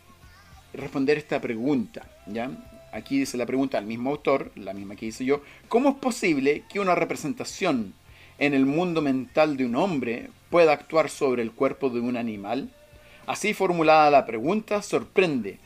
responder 0.73 1.19
esta 1.19 1.41
pregunta. 1.41 2.07
¿ya? 2.27 2.51
aquí 2.93 3.19
dice 3.19 3.37
la 3.37 3.47
pregunta 3.47 3.79
al 3.79 3.87
mismo 3.87 4.11
autor, 4.11 4.53
la 4.55 4.75
misma 4.75 4.95
que 4.95 5.07
hice 5.07 5.25
yo, 5.25 5.43
¿cómo 5.69 5.91
es 5.91 5.97
posible 5.97 6.62
que 6.71 6.79
una 6.79 6.95
representación 6.95 7.95
en 8.39 8.55
el 8.55 8.67
mundo 8.67 9.01
mental 9.01 9.57
de 9.57 9.65
un 9.65 9.75
hombre 9.77 10.29
pueda 10.51 10.73
actuar 10.73 11.09
sobre 11.09 11.43
el 11.43 11.53
cuerpo 11.53 11.89
de 11.91 12.01
un 12.01 12.17
animal? 12.17 12.71
Así 13.27 13.55
formulada 13.55 14.11
la 14.11 14.27
pregunta 14.27 14.83
sorprende, 14.83 15.59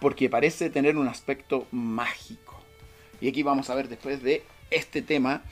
porque 0.00 0.30
parece 0.30 0.70
tener 0.70 0.96
un 0.96 1.08
aspecto 1.08 1.66
mágico. 1.70 2.62
Y 3.20 3.28
aquí 3.28 3.42
vamos 3.42 3.70
a 3.70 3.74
ver 3.74 3.88
después 3.88 4.22
de 4.22 4.44
este 4.70 5.02
tema 5.02 5.42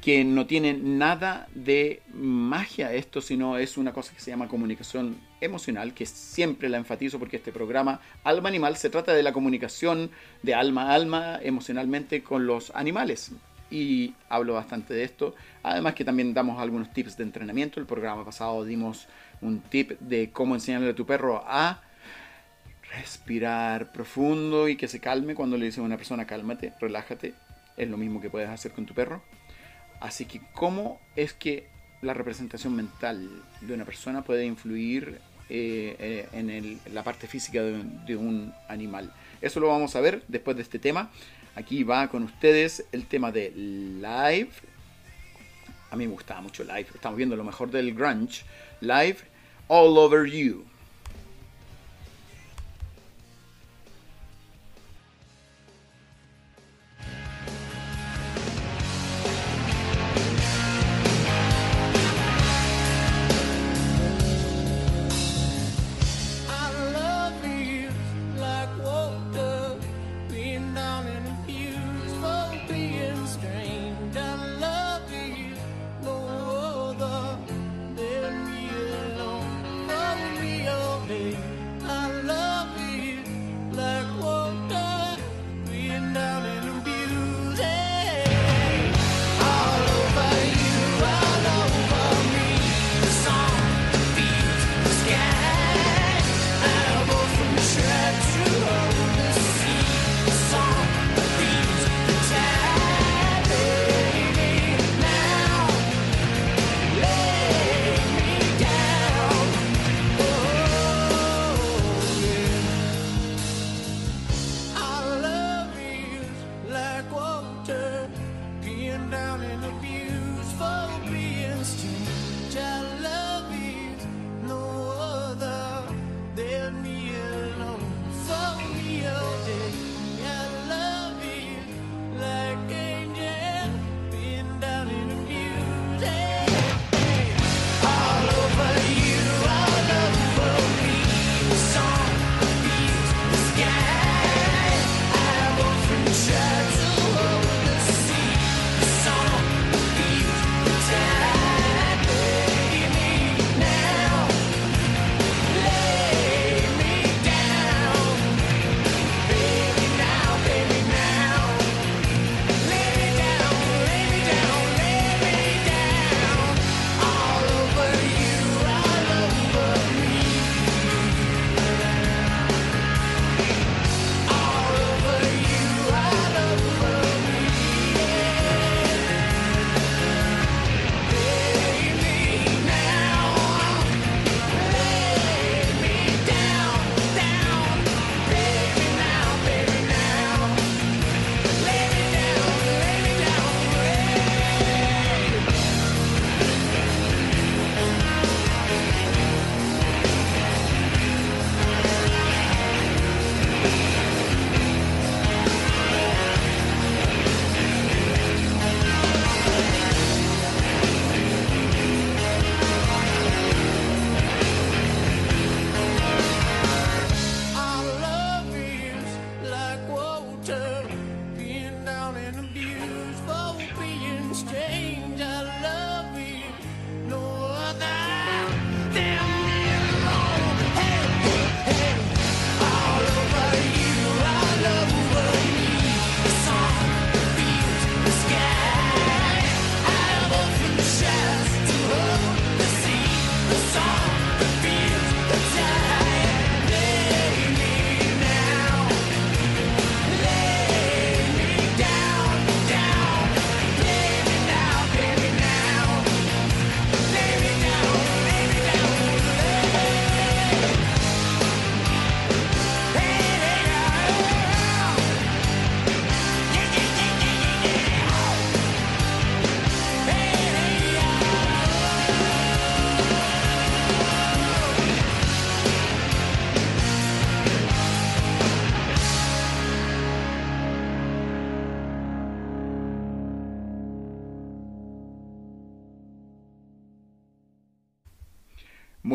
que 0.00 0.24
no 0.24 0.46
tiene 0.46 0.72
nada 0.74 1.46
de 1.54 2.02
magia 2.12 2.92
esto, 2.92 3.20
sino 3.20 3.58
es 3.58 3.76
una 3.76 3.92
cosa 3.92 4.14
que 4.14 4.20
se 4.20 4.30
llama 4.30 4.48
comunicación 4.48 5.18
emocional, 5.40 5.92
que 5.92 6.06
siempre 6.06 6.68
la 6.68 6.78
enfatizo 6.78 7.18
porque 7.18 7.36
este 7.36 7.52
programa 7.52 8.00
Alma 8.24 8.48
Animal 8.48 8.76
se 8.76 8.88
trata 8.90 9.12
de 9.12 9.22
la 9.22 9.32
comunicación 9.32 10.10
de 10.42 10.54
alma 10.54 10.90
a 10.90 10.94
alma 10.94 11.38
emocionalmente 11.42 12.22
con 12.22 12.46
los 12.46 12.72
animales. 12.74 13.32
Y 13.70 14.14
hablo 14.28 14.54
bastante 14.54 14.94
de 14.94 15.04
esto. 15.04 15.34
Además 15.62 15.94
que 15.94 16.04
también 16.04 16.34
damos 16.34 16.60
algunos 16.60 16.92
tips 16.92 17.16
de 17.16 17.22
entrenamiento. 17.22 17.78
El 17.78 17.86
programa 17.86 18.24
pasado 18.24 18.64
dimos 18.64 19.06
un 19.42 19.60
tip 19.60 19.92
de 20.00 20.30
cómo 20.32 20.54
enseñarle 20.54 20.90
a 20.90 20.94
tu 20.94 21.06
perro 21.06 21.44
a 21.46 21.82
respirar 22.96 23.92
profundo 23.92 24.68
y 24.68 24.76
que 24.76 24.88
se 24.88 25.00
calme 25.00 25.34
cuando 25.34 25.56
le 25.56 25.66
dice 25.66 25.80
a 25.80 25.84
una 25.84 25.96
persona 25.96 26.26
cálmate, 26.26 26.72
relájate. 26.80 27.34
Es 27.76 27.88
lo 27.88 27.96
mismo 27.96 28.20
que 28.20 28.30
puedes 28.30 28.48
hacer 28.48 28.72
con 28.72 28.86
tu 28.86 28.94
perro. 28.94 29.22
Así 30.00 30.24
que, 30.24 30.40
¿cómo 30.54 31.00
es 31.16 31.32
que 31.32 31.68
la 32.02 32.14
representación 32.14 32.74
mental 32.74 33.28
de 33.60 33.74
una 33.74 33.84
persona 33.84 34.22
puede 34.22 34.46
influir 34.46 35.20
eh, 35.48 35.96
eh, 35.98 36.28
en 36.32 36.80
la 36.92 37.02
parte 37.02 37.26
física 37.26 37.62
de, 37.62 38.16
un 38.16 38.52
animal? 38.68 39.12
Eso 39.40 39.60
lo 39.60 39.68
vamos 39.68 39.96
a 39.96 40.00
ver 40.00 40.22
después 40.28 40.56
de 40.56 40.62
este 40.62 40.78
tema. 40.78 41.10
Aquí 41.54 41.84
va 41.84 42.08
con 42.08 42.24
ustedes 42.24 42.86
el 42.92 43.06
tema 43.06 43.30
de 43.32 43.50
live. 43.50 44.50
A 45.90 45.96
mí 45.96 46.06
me 46.06 46.12
gustaba 46.12 46.40
mucho 46.40 46.64
live. 46.64 46.86
Estamos 46.94 47.16
viendo 47.16 47.36
lo 47.36 47.44
mejor 47.44 47.70
del 47.70 47.94
grunge. 47.94 48.42
Live, 48.80 49.18
all 49.68 49.98
over 49.98 50.26
you. 50.26 50.69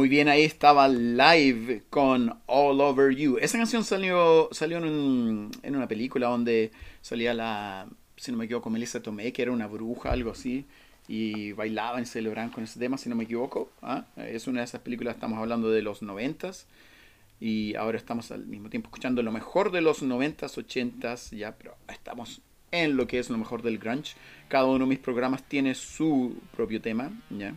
Muy 0.06 0.10
bien, 0.12 0.28
ahí 0.28 0.44
estaba 0.44 0.88
Live 0.88 1.86
con 1.90 2.40
All 2.46 2.80
Over 2.80 3.16
You. 3.16 3.40
Esa 3.42 3.58
canción 3.58 3.84
salió, 3.84 4.50
salió 4.52 4.78
en, 4.78 5.50
una 5.64 5.88
película 5.88 6.28
donde 6.28 6.72
salía 7.02 7.34
la, 7.34 7.88
si 8.16 8.32
no 8.32 8.38
me 8.38 8.46
equivoco, 8.46 8.70
Melissa 8.70 9.02
Tomé, 9.02 9.34
que 9.34 9.42
era 9.42 9.52
una 9.52 9.66
bruja, 9.66 10.12
algo 10.12 10.30
así, 10.30 10.68
y 11.08 11.54
bailaban 11.54 12.04
y 12.04 12.06
celebraban 12.06 12.52
con 12.52 12.66
ese 12.66 12.80
tema, 12.80 13.00
si 13.00 13.10
no 13.10 13.16
me 13.16 13.24
equivoco. 13.24 13.72
¿ah? 13.82 14.06
Es 14.16 14.46
una 14.46 14.60
de 14.60 14.66
esas 14.66 14.82
películas, 14.82 15.16
estamos 15.16 15.40
hablando 15.40 15.72
de 15.72 15.82
los 15.82 16.04
noventas, 16.04 16.68
y 17.40 17.74
ahora 17.74 17.98
estamos 17.98 18.30
al 18.30 18.46
mismo 18.46 18.70
tiempo 18.70 18.90
escuchando 18.90 19.24
lo 19.24 19.32
mejor 19.32 19.72
de 19.72 19.82
los 19.82 20.04
noventas, 20.04 20.56
ochentas, 20.60 21.32
ya, 21.32 21.58
pero 21.58 21.78
estamos 21.88 22.44
en 22.70 22.96
lo 22.96 23.08
que 23.08 23.18
es 23.18 23.32
lo 23.32 23.40
mejor 23.40 23.64
del 23.64 23.80
grunge. 23.80 24.16
Cada 24.50 24.66
uno 24.66 24.86
de 24.86 24.90
mis 24.90 25.00
programas 25.00 25.42
tiene 25.50 25.74
su 25.74 26.38
propio 26.56 26.80
tema, 26.80 27.12
ya 27.32 27.56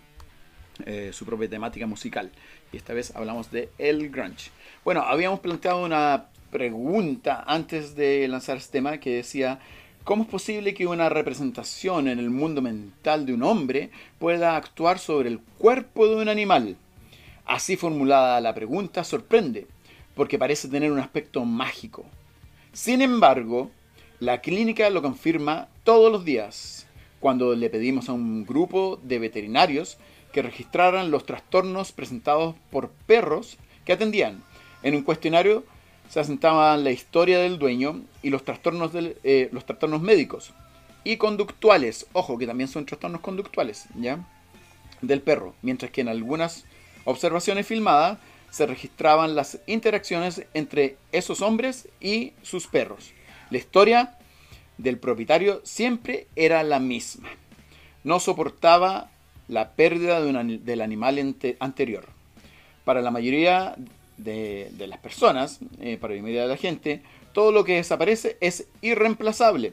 eh, 0.87 1.11
su 1.13 1.25
propia 1.25 1.49
temática 1.49 1.87
musical. 1.87 2.31
Y 2.73 2.77
esta 2.77 2.95
vez 2.95 3.15
hablamos 3.15 3.51
de 3.51 3.71
el 3.79 4.11
grunge. 4.11 4.51
Bueno, 4.85 5.03
habíamos 5.03 5.41
planteado 5.41 5.85
una 5.85 6.27
pregunta 6.51 7.45
antes 7.47 7.95
de 7.95 8.27
lanzar 8.29 8.57
este 8.57 8.73
tema 8.73 8.99
que 8.99 9.17
decía, 9.17 9.61
¿cómo 10.05 10.23
es 10.23 10.29
posible 10.29 10.75
que 10.75 10.87
una 10.87 11.09
representación 11.09 12.09
en 12.09 12.19
el 12.19 12.31
mundo 12.31 12.63
mental 12.63 13.27
de 13.27 13.35
un 13.35 13.43
hombre 13.43 13.91
pueda 14.19 14.57
actuar 14.57 14.99
sobre 14.99 15.29
el 15.29 15.41
cuerpo 15.59 16.07
de 16.09 16.17
un 16.17 16.29
animal? 16.29 16.77
Así 17.45 17.77
formulada 17.77 18.41
la 18.41 18.55
pregunta 18.55 19.05
sorprende, 19.05 19.67
porque 20.15 20.39
parece 20.39 20.69
tener 20.69 20.93
un 20.93 20.99
aspecto 20.99 21.45
mágico. 21.45 22.05
Sin 22.73 23.03
embargo, 23.03 23.71
la 24.21 24.41
clínica 24.41 24.91
lo 24.91 25.01
confirma 25.01 25.69
todos 25.85 26.13
los 26.13 26.25
días. 26.25 26.87
Cuando 27.21 27.55
le 27.55 27.71
pedimos 27.71 28.09
a 28.09 28.13
un 28.13 28.45
grupo 28.45 29.01
de 29.03 29.19
veterinarios 29.19 29.99
que 30.33 30.43
registraran 30.43 31.11
los 31.11 31.27
trastornos 31.27 31.93
presentados 31.93 32.55
por 32.71 32.91
perros 32.91 33.57
que 33.85 33.93
atendían. 33.93 34.43
En 34.83 34.95
un 34.95 35.03
cuestionario 35.03 35.65
se 36.09 36.21
asentaban 36.21 36.85
la 36.85 36.91
historia 36.91 37.39
del 37.39 37.59
dueño 37.59 38.03
y 38.23 38.31
los 38.31 38.45
trastornos, 38.45 38.93
eh, 38.95 39.49
los 39.53 39.65
trastornos 39.67 40.01
médicos 40.01 40.53
y 41.05 41.17
conductuales, 41.17 42.07
ojo 42.13 42.39
que 42.39 42.47
también 42.47 42.69
son 42.69 42.87
trastornos 42.87 43.21
conductuales, 43.21 43.87
¿ya? 43.95 44.27
Del 45.01 45.23
perro, 45.23 45.55
mientras 45.63 45.91
que 45.91 46.01
en 46.01 46.09
algunas 46.09 46.65
observaciones 47.05 47.67
filmadas 47.67 48.19
se 48.51 48.67
registraban 48.67 49.35
las 49.35 49.61
interacciones 49.67 50.45
entre 50.55 50.97
esos 51.13 51.41
hombres 51.43 51.89
y 52.01 52.33
sus 52.43 52.67
perros. 52.67 53.13
La 53.51 53.59
historia 53.59 54.19
del 54.79 54.99
propietario 54.99 55.61
siempre 55.65 56.27
era 56.37 56.63
la 56.63 56.79
misma. 56.79 57.29
No 58.05 58.21
soportaba 58.21 59.11
la 59.49 59.73
pérdida 59.73 60.21
del 60.21 60.81
animal 60.81 61.35
anterior. 61.59 62.07
Para 62.85 63.03
la 63.03 63.11
mayoría 63.11 63.75
de, 64.19 64.71
las 64.79 64.99
personas, 64.99 65.61
eh, 65.81 65.97
para 65.99 66.15
la 66.15 66.23
mayoría 66.23 66.43
de 66.43 66.49
la 66.49 66.57
gente, 66.57 67.03
todo 67.33 67.53
lo 67.53 67.65
que 67.65 67.77
desaparece 67.77 68.37
es 68.41 68.67
irreemplazable. 68.83 69.73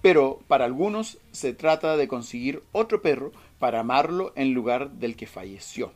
Pero 0.00 0.40
para 0.48 0.64
algunos 0.64 1.18
se 1.30 1.52
trata 1.52 1.96
de 1.96 2.08
conseguir 2.08 2.62
otro 2.72 3.02
perro 3.02 3.32
para 3.58 3.80
amarlo 3.80 4.32
en 4.34 4.52
lugar 4.52 4.90
del 4.90 5.14
que 5.14 5.26
falleció. 5.26 5.92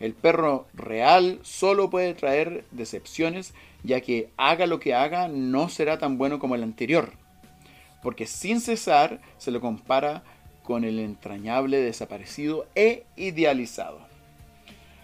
El 0.00 0.14
perro 0.14 0.66
real 0.74 1.38
solo 1.42 1.88
puede 1.88 2.14
traer 2.14 2.64
decepciones, 2.72 3.54
ya 3.84 4.00
que 4.00 4.30
haga 4.36 4.66
lo 4.66 4.80
que 4.80 4.94
haga 4.94 5.28
no 5.28 5.68
será 5.68 5.98
tan 5.98 6.18
bueno 6.18 6.40
como 6.40 6.56
el 6.56 6.64
anterior. 6.64 7.12
Porque 8.02 8.26
sin 8.26 8.60
cesar 8.60 9.20
se 9.38 9.52
lo 9.52 9.60
compara 9.60 10.24
con 10.64 10.84
el 10.84 10.98
entrañable 10.98 11.76
desaparecido 11.76 12.66
e 12.74 13.04
idealizado. 13.14 14.00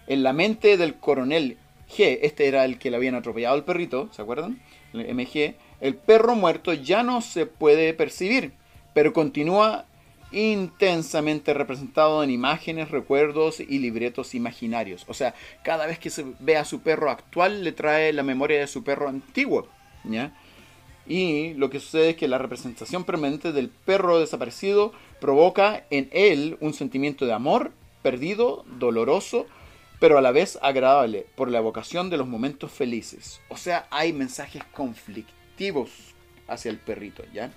En 0.07 0.23
la 0.23 0.33
mente 0.33 0.75
del 0.75 0.95
coronel 0.95 1.57
G, 1.89 2.19
este 2.23 2.47
era 2.47 2.65
el 2.65 2.77
que 2.79 2.91
le 2.91 2.97
habían 2.97 3.15
atropellado 3.15 3.55
al 3.55 3.63
perrito, 3.63 4.09
¿se 4.11 4.21
acuerdan? 4.21 4.61
El 4.91 5.15
MG, 5.15 5.55
el 5.79 5.95
perro 5.95 6.35
muerto 6.35 6.73
ya 6.73 7.03
no 7.03 7.21
se 7.21 7.45
puede 7.45 7.93
percibir, 7.93 8.51
pero 8.93 9.13
continúa 9.13 9.85
intensamente 10.31 11.53
representado 11.53 12.23
en 12.23 12.29
imágenes, 12.29 12.89
recuerdos 12.89 13.59
y 13.59 13.79
libretos 13.79 14.33
imaginarios. 14.33 15.05
O 15.07 15.13
sea, 15.13 15.35
cada 15.63 15.85
vez 15.85 15.99
que 15.99 16.09
se 16.09 16.25
ve 16.39 16.57
a 16.57 16.65
su 16.65 16.81
perro 16.81 17.11
actual 17.11 17.63
le 17.63 17.71
trae 17.71 18.13
la 18.13 18.23
memoria 18.23 18.59
de 18.59 18.67
su 18.67 18.83
perro 18.83 19.09
antiguo. 19.09 19.67
¿ya? 20.03 20.33
Y 21.07 21.53
lo 21.55 21.69
que 21.69 21.79
sucede 21.79 22.11
es 22.11 22.15
que 22.15 22.27
la 22.27 22.37
representación 22.37 23.03
permanente 23.03 23.51
del 23.51 23.69
perro 23.69 24.19
desaparecido 24.19 24.93
provoca 25.19 25.85
en 25.89 26.09
él 26.11 26.57
un 26.59 26.73
sentimiento 26.73 27.25
de 27.25 27.33
amor 27.33 27.71
perdido, 28.01 28.65
doloroso, 28.79 29.45
pero 29.99 30.17
a 30.17 30.21
la 30.21 30.31
vez 30.31 30.57
agradable 30.61 31.27
por 31.35 31.49
la 31.49 31.59
evocación 31.59 32.09
de 32.09 32.17
los 32.17 32.27
momentos 32.27 32.71
felices. 32.71 33.39
O 33.49 33.57
sea, 33.57 33.87
hay 33.91 34.13
mensajes 34.13 34.63
conflictivos 34.73 35.91
hacia 36.47 36.71
el 36.71 36.77
perrito, 36.77 37.23
¿ya? 37.33 37.51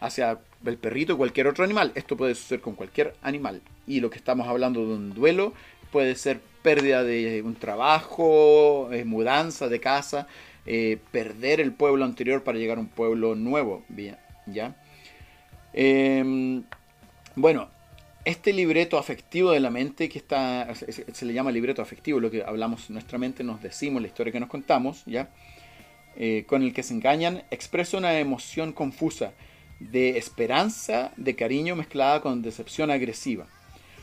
Hacia 0.00 0.38
el 0.64 0.78
perrito 0.78 1.12
y 1.12 1.16
cualquier 1.16 1.46
otro 1.46 1.64
animal. 1.64 1.92
Esto 1.94 2.16
puede 2.16 2.34
suceder 2.34 2.60
con 2.60 2.74
cualquier 2.74 3.14
animal. 3.22 3.60
Y 3.86 4.00
lo 4.00 4.10
que 4.10 4.18
estamos 4.18 4.48
hablando 4.48 4.80
de 4.80 4.94
un 4.94 5.14
duelo 5.14 5.52
puede 5.90 6.14
ser 6.14 6.40
pérdida 6.62 7.04
de 7.04 7.42
un 7.42 7.54
trabajo, 7.54 8.90
eh, 8.92 9.04
mudanza 9.04 9.68
de 9.68 9.80
casa, 9.80 10.26
eh, 10.70 10.98
perder 11.12 11.60
el 11.60 11.72
pueblo 11.72 12.04
anterior 12.04 12.44
para 12.44 12.58
llegar 12.58 12.76
a 12.76 12.82
un 12.82 12.88
pueblo 12.88 13.34
nuevo. 13.34 13.84
¿ya? 14.44 14.76
Em, 15.72 16.62
bueno, 17.36 17.70
este 18.26 18.52
libreto 18.52 18.98
afectivo 18.98 19.52
de 19.52 19.60
la 19.60 19.70
mente 19.70 20.10
que 20.10 20.18
está, 20.18 20.68
se, 20.74 21.24
le 21.24 21.32
llama 21.32 21.50
libreto 21.52 21.80
afectivo, 21.80 22.20
lo 22.20 22.30
que 22.30 22.44
hablamos 22.44 22.90
en 22.90 22.96
nuestra 22.96 23.16
mente, 23.16 23.42
nos 23.42 23.62
decimos 23.62 24.02
la 24.02 24.08
historia 24.08 24.30
que 24.30 24.40
nos 24.40 24.50
contamos, 24.50 25.04
¿ya? 25.06 25.30
Eh, 26.16 26.44
con 26.46 26.62
el 26.62 26.74
que 26.74 26.82
se 26.82 26.92
engañan, 26.92 27.44
expresa 27.50 27.96
una 27.96 28.18
emoción 28.18 28.74
confusa 28.74 29.32
de 29.80 30.18
esperanza, 30.18 31.12
de 31.16 31.34
cariño 31.34 31.76
mezclada 31.76 32.20
con 32.20 32.42
decepción 32.42 32.90
agresiva. 32.90 33.46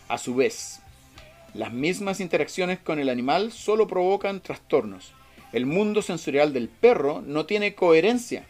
A 0.07 0.17
su 0.17 0.33
vez, 0.33 0.79
las 1.53 1.71
mismas 1.71 2.21
interacciones 2.21 2.79
con 2.79 2.97
el 2.97 3.09
animal 3.09 3.51
solo 3.51 3.85
provocan 3.85 4.41
trastornos. 4.41 5.13
El 5.55 5.65
mundo 5.65 6.01
sensorial 6.01 6.51
del 6.51 6.67
perro 6.67 7.23
no 7.25 7.45
tiene 7.45 7.75
coherencia. 7.75 8.45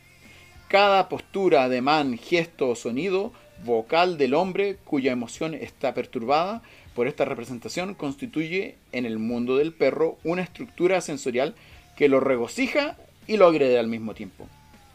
Cada 0.69 1.07
postura, 1.07 1.65
ademán, 1.65 2.17
gesto 2.17 2.67
o 2.67 2.75
sonido 2.75 3.31
vocal 3.63 4.17
del 4.17 4.33
hombre 4.33 4.77
cuya 4.83 5.11
emoción 5.11 5.53
está 5.53 5.93
perturbada 5.93 6.63
por 6.95 7.05
esta 7.05 7.23
representación 7.23 7.93
constituye 7.93 8.77
en 8.91 9.05
el 9.05 9.19
mundo 9.19 9.55
del 9.55 9.71
perro 9.71 10.17
una 10.23 10.41
estructura 10.41 10.99
sensorial 10.99 11.53
que 11.95 12.09
lo 12.09 12.21
regocija 12.21 12.97
y 13.27 13.37
lo 13.37 13.45
agrede 13.45 13.77
al 13.77 13.87
mismo 13.87 14.15
tiempo. 14.15 14.47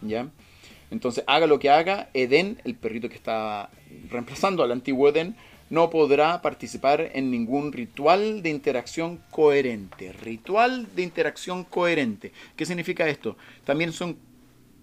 ¿Ya? 0.02 0.26
Entonces, 0.90 1.22
haga 1.28 1.46
lo 1.46 1.60
que 1.60 1.70
haga, 1.70 2.08
Eden, 2.12 2.60
el 2.64 2.74
perrito 2.74 3.08
que 3.08 3.14
está 3.14 3.70
reemplazando 4.10 4.64
al 4.64 4.72
antiguo 4.72 5.08
Eden, 5.08 5.36
no 5.70 5.88
podrá 5.88 6.42
participar 6.42 7.10
en 7.14 7.30
ningún 7.30 7.72
ritual 7.72 8.42
de 8.42 8.50
interacción 8.50 9.20
coherente. 9.30 10.12
Ritual 10.12 10.88
de 10.94 11.02
interacción 11.02 11.64
coherente. 11.64 12.32
¿Qué 12.56 12.66
significa 12.66 13.08
esto? 13.08 13.36
También 13.64 13.92
son 13.92 14.18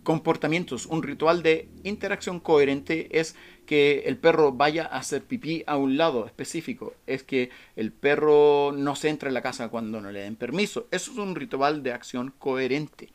comportamientos. 0.04 0.86
Un 0.86 1.04
ritual 1.04 1.43
de 1.43 1.67
interacción 1.84 2.39
coherente 2.39 3.19
es 3.19 3.36
que 3.65 4.04
el 4.06 4.15
perro 4.15 4.54
vaya 4.54 4.86
a 4.86 5.00
hacer 5.00 5.26
pipí 5.26 5.65
a 5.67 5.76
un 5.76 5.97
lado 5.97 6.26
específico. 6.26 6.93
Es 7.06 7.23
que 7.23 7.50
el 7.76 7.91
perro 7.91 8.71
no 8.71 8.95
se 8.95 9.10
entre 9.10 9.28
en 9.28 9.34
la 9.34 9.41
casa 9.41 9.67
cuando 9.67 10.00
no 10.00 10.10
le 10.10 10.21
den 10.21 10.38
permiso. 10.38 10.88
Eso 10.91 11.12
es 11.12 11.17
un 11.17 11.36
ritual 11.36 11.84
de 11.84 11.91
acción 11.91 12.34
coherente. 12.39 13.10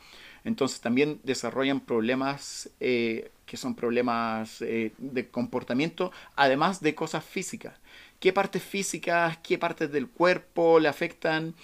Entonces 0.45 0.81
también 0.81 1.21
desarrollan 1.23 1.81
problemas 1.81 2.71
eh, 2.81 3.31
que 3.47 3.57
son 3.57 3.75
problemas 3.75 4.63
eh, 4.63 4.93
de 4.99 5.29
comportamiento, 5.29 6.11
además 6.37 6.81
de 6.81 6.95
cosas 6.95 7.25
físicas. 7.25 7.75
¿Qué 8.19 8.33
partes 8.33 8.63
físicas, 8.63 9.39
qué 9.43 9.59
partes 9.59 9.93
del 9.93 10.09
cuerpo 10.09 10.81
le 10.81 10.89
afectan? 10.89 11.55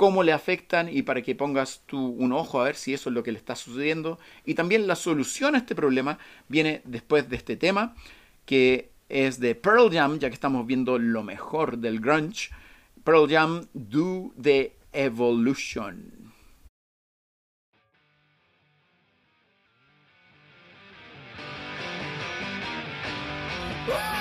cómo 0.00 0.22
le 0.22 0.32
afectan 0.32 0.88
y 0.88 1.02
para 1.02 1.20
que 1.20 1.34
pongas 1.34 1.82
tú 1.84 1.98
un 1.98 2.32
ojo 2.32 2.58
a 2.58 2.64
ver 2.64 2.76
si 2.76 2.94
eso 2.94 3.10
es 3.10 3.14
lo 3.14 3.22
que 3.22 3.32
le 3.32 3.38
está 3.38 3.54
sucediendo. 3.54 4.18
Y 4.46 4.54
también 4.54 4.86
la 4.86 4.96
solución 4.96 5.54
a 5.54 5.58
este 5.58 5.74
problema 5.74 6.18
viene 6.48 6.80
después 6.84 7.28
de 7.28 7.36
este 7.36 7.54
tema, 7.54 7.94
que 8.46 8.88
es 9.10 9.40
de 9.40 9.54
Pearl 9.54 9.92
Jam, 9.92 10.18
ya 10.18 10.30
que 10.30 10.34
estamos 10.34 10.66
viendo 10.66 10.98
lo 10.98 11.22
mejor 11.22 11.76
del 11.76 12.00
grunge. 12.00 12.48
Pearl 13.04 13.28
Jam, 13.28 13.66
Do 13.74 14.32
the 14.40 14.72
Evolution. 14.94 16.19
Whoa! 23.90 24.10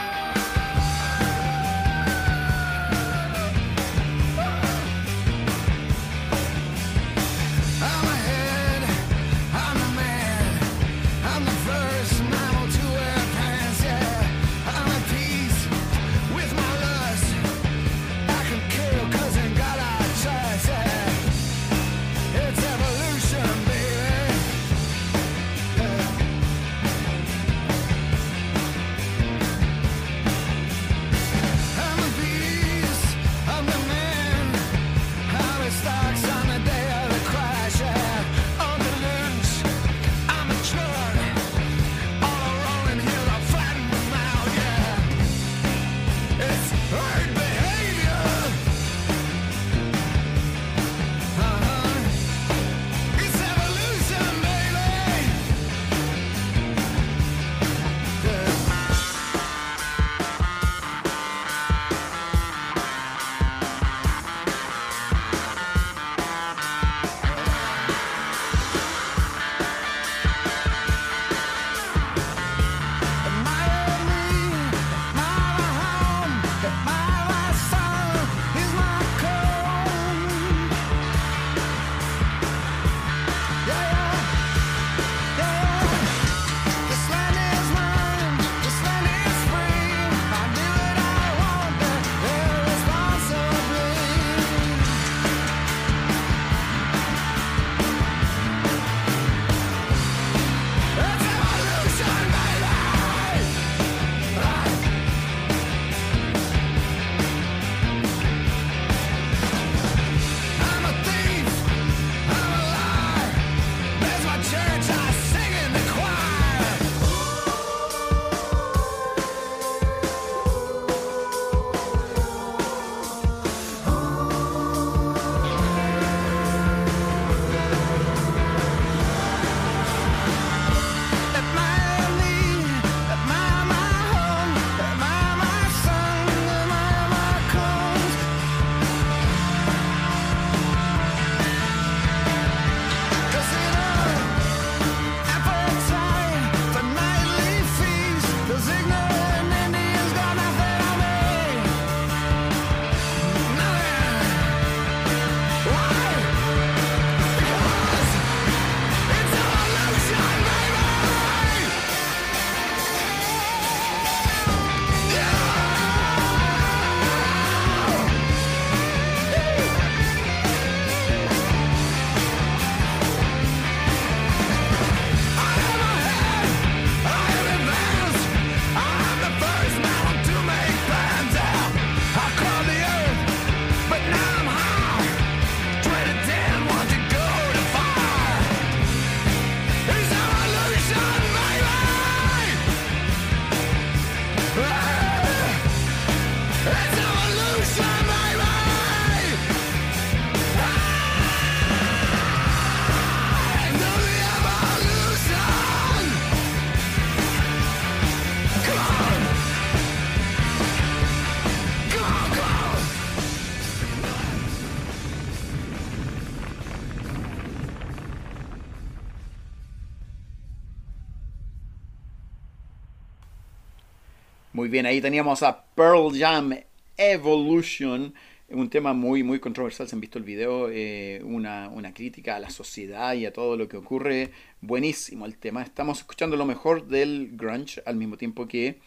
Muy 224.70 224.74
bien, 224.74 224.86
ahí 224.86 225.02
teníamos 225.02 225.42
a 225.42 225.66
Pearl 225.74 226.16
Jam 226.16 226.54
Evolution, 226.96 228.14
un 228.50 228.70
tema 228.70 228.94
muy, 228.94 229.24
muy 229.24 229.40
controversial. 229.40 229.88
Se 229.88 229.96
han 229.96 230.00
visto 230.00 230.20
el 230.20 230.24
video, 230.24 230.70
eh, 230.70 231.24
una, 231.24 231.70
una, 231.70 231.92
crítica 231.92 232.36
a 232.36 232.40
la 232.40 232.52
sociedad 232.52 233.16
y 233.16 233.26
a 233.26 233.34
todo 233.34 233.58
lo 233.58 233.68
que 233.68 233.78
ocurre. 233.78 234.30
Buenísimo 234.62 235.26
el 235.26 235.40
tema. 235.40 235.64
Estamos 235.64 235.98
escuchando 235.98 236.38
lo 236.38 236.46
mejor 236.46 236.88
del 236.88 237.32
grunge 237.34 237.82
al 237.84 237.96
mismo 237.96 238.16
tiempo 238.16 238.48
que 238.48 238.78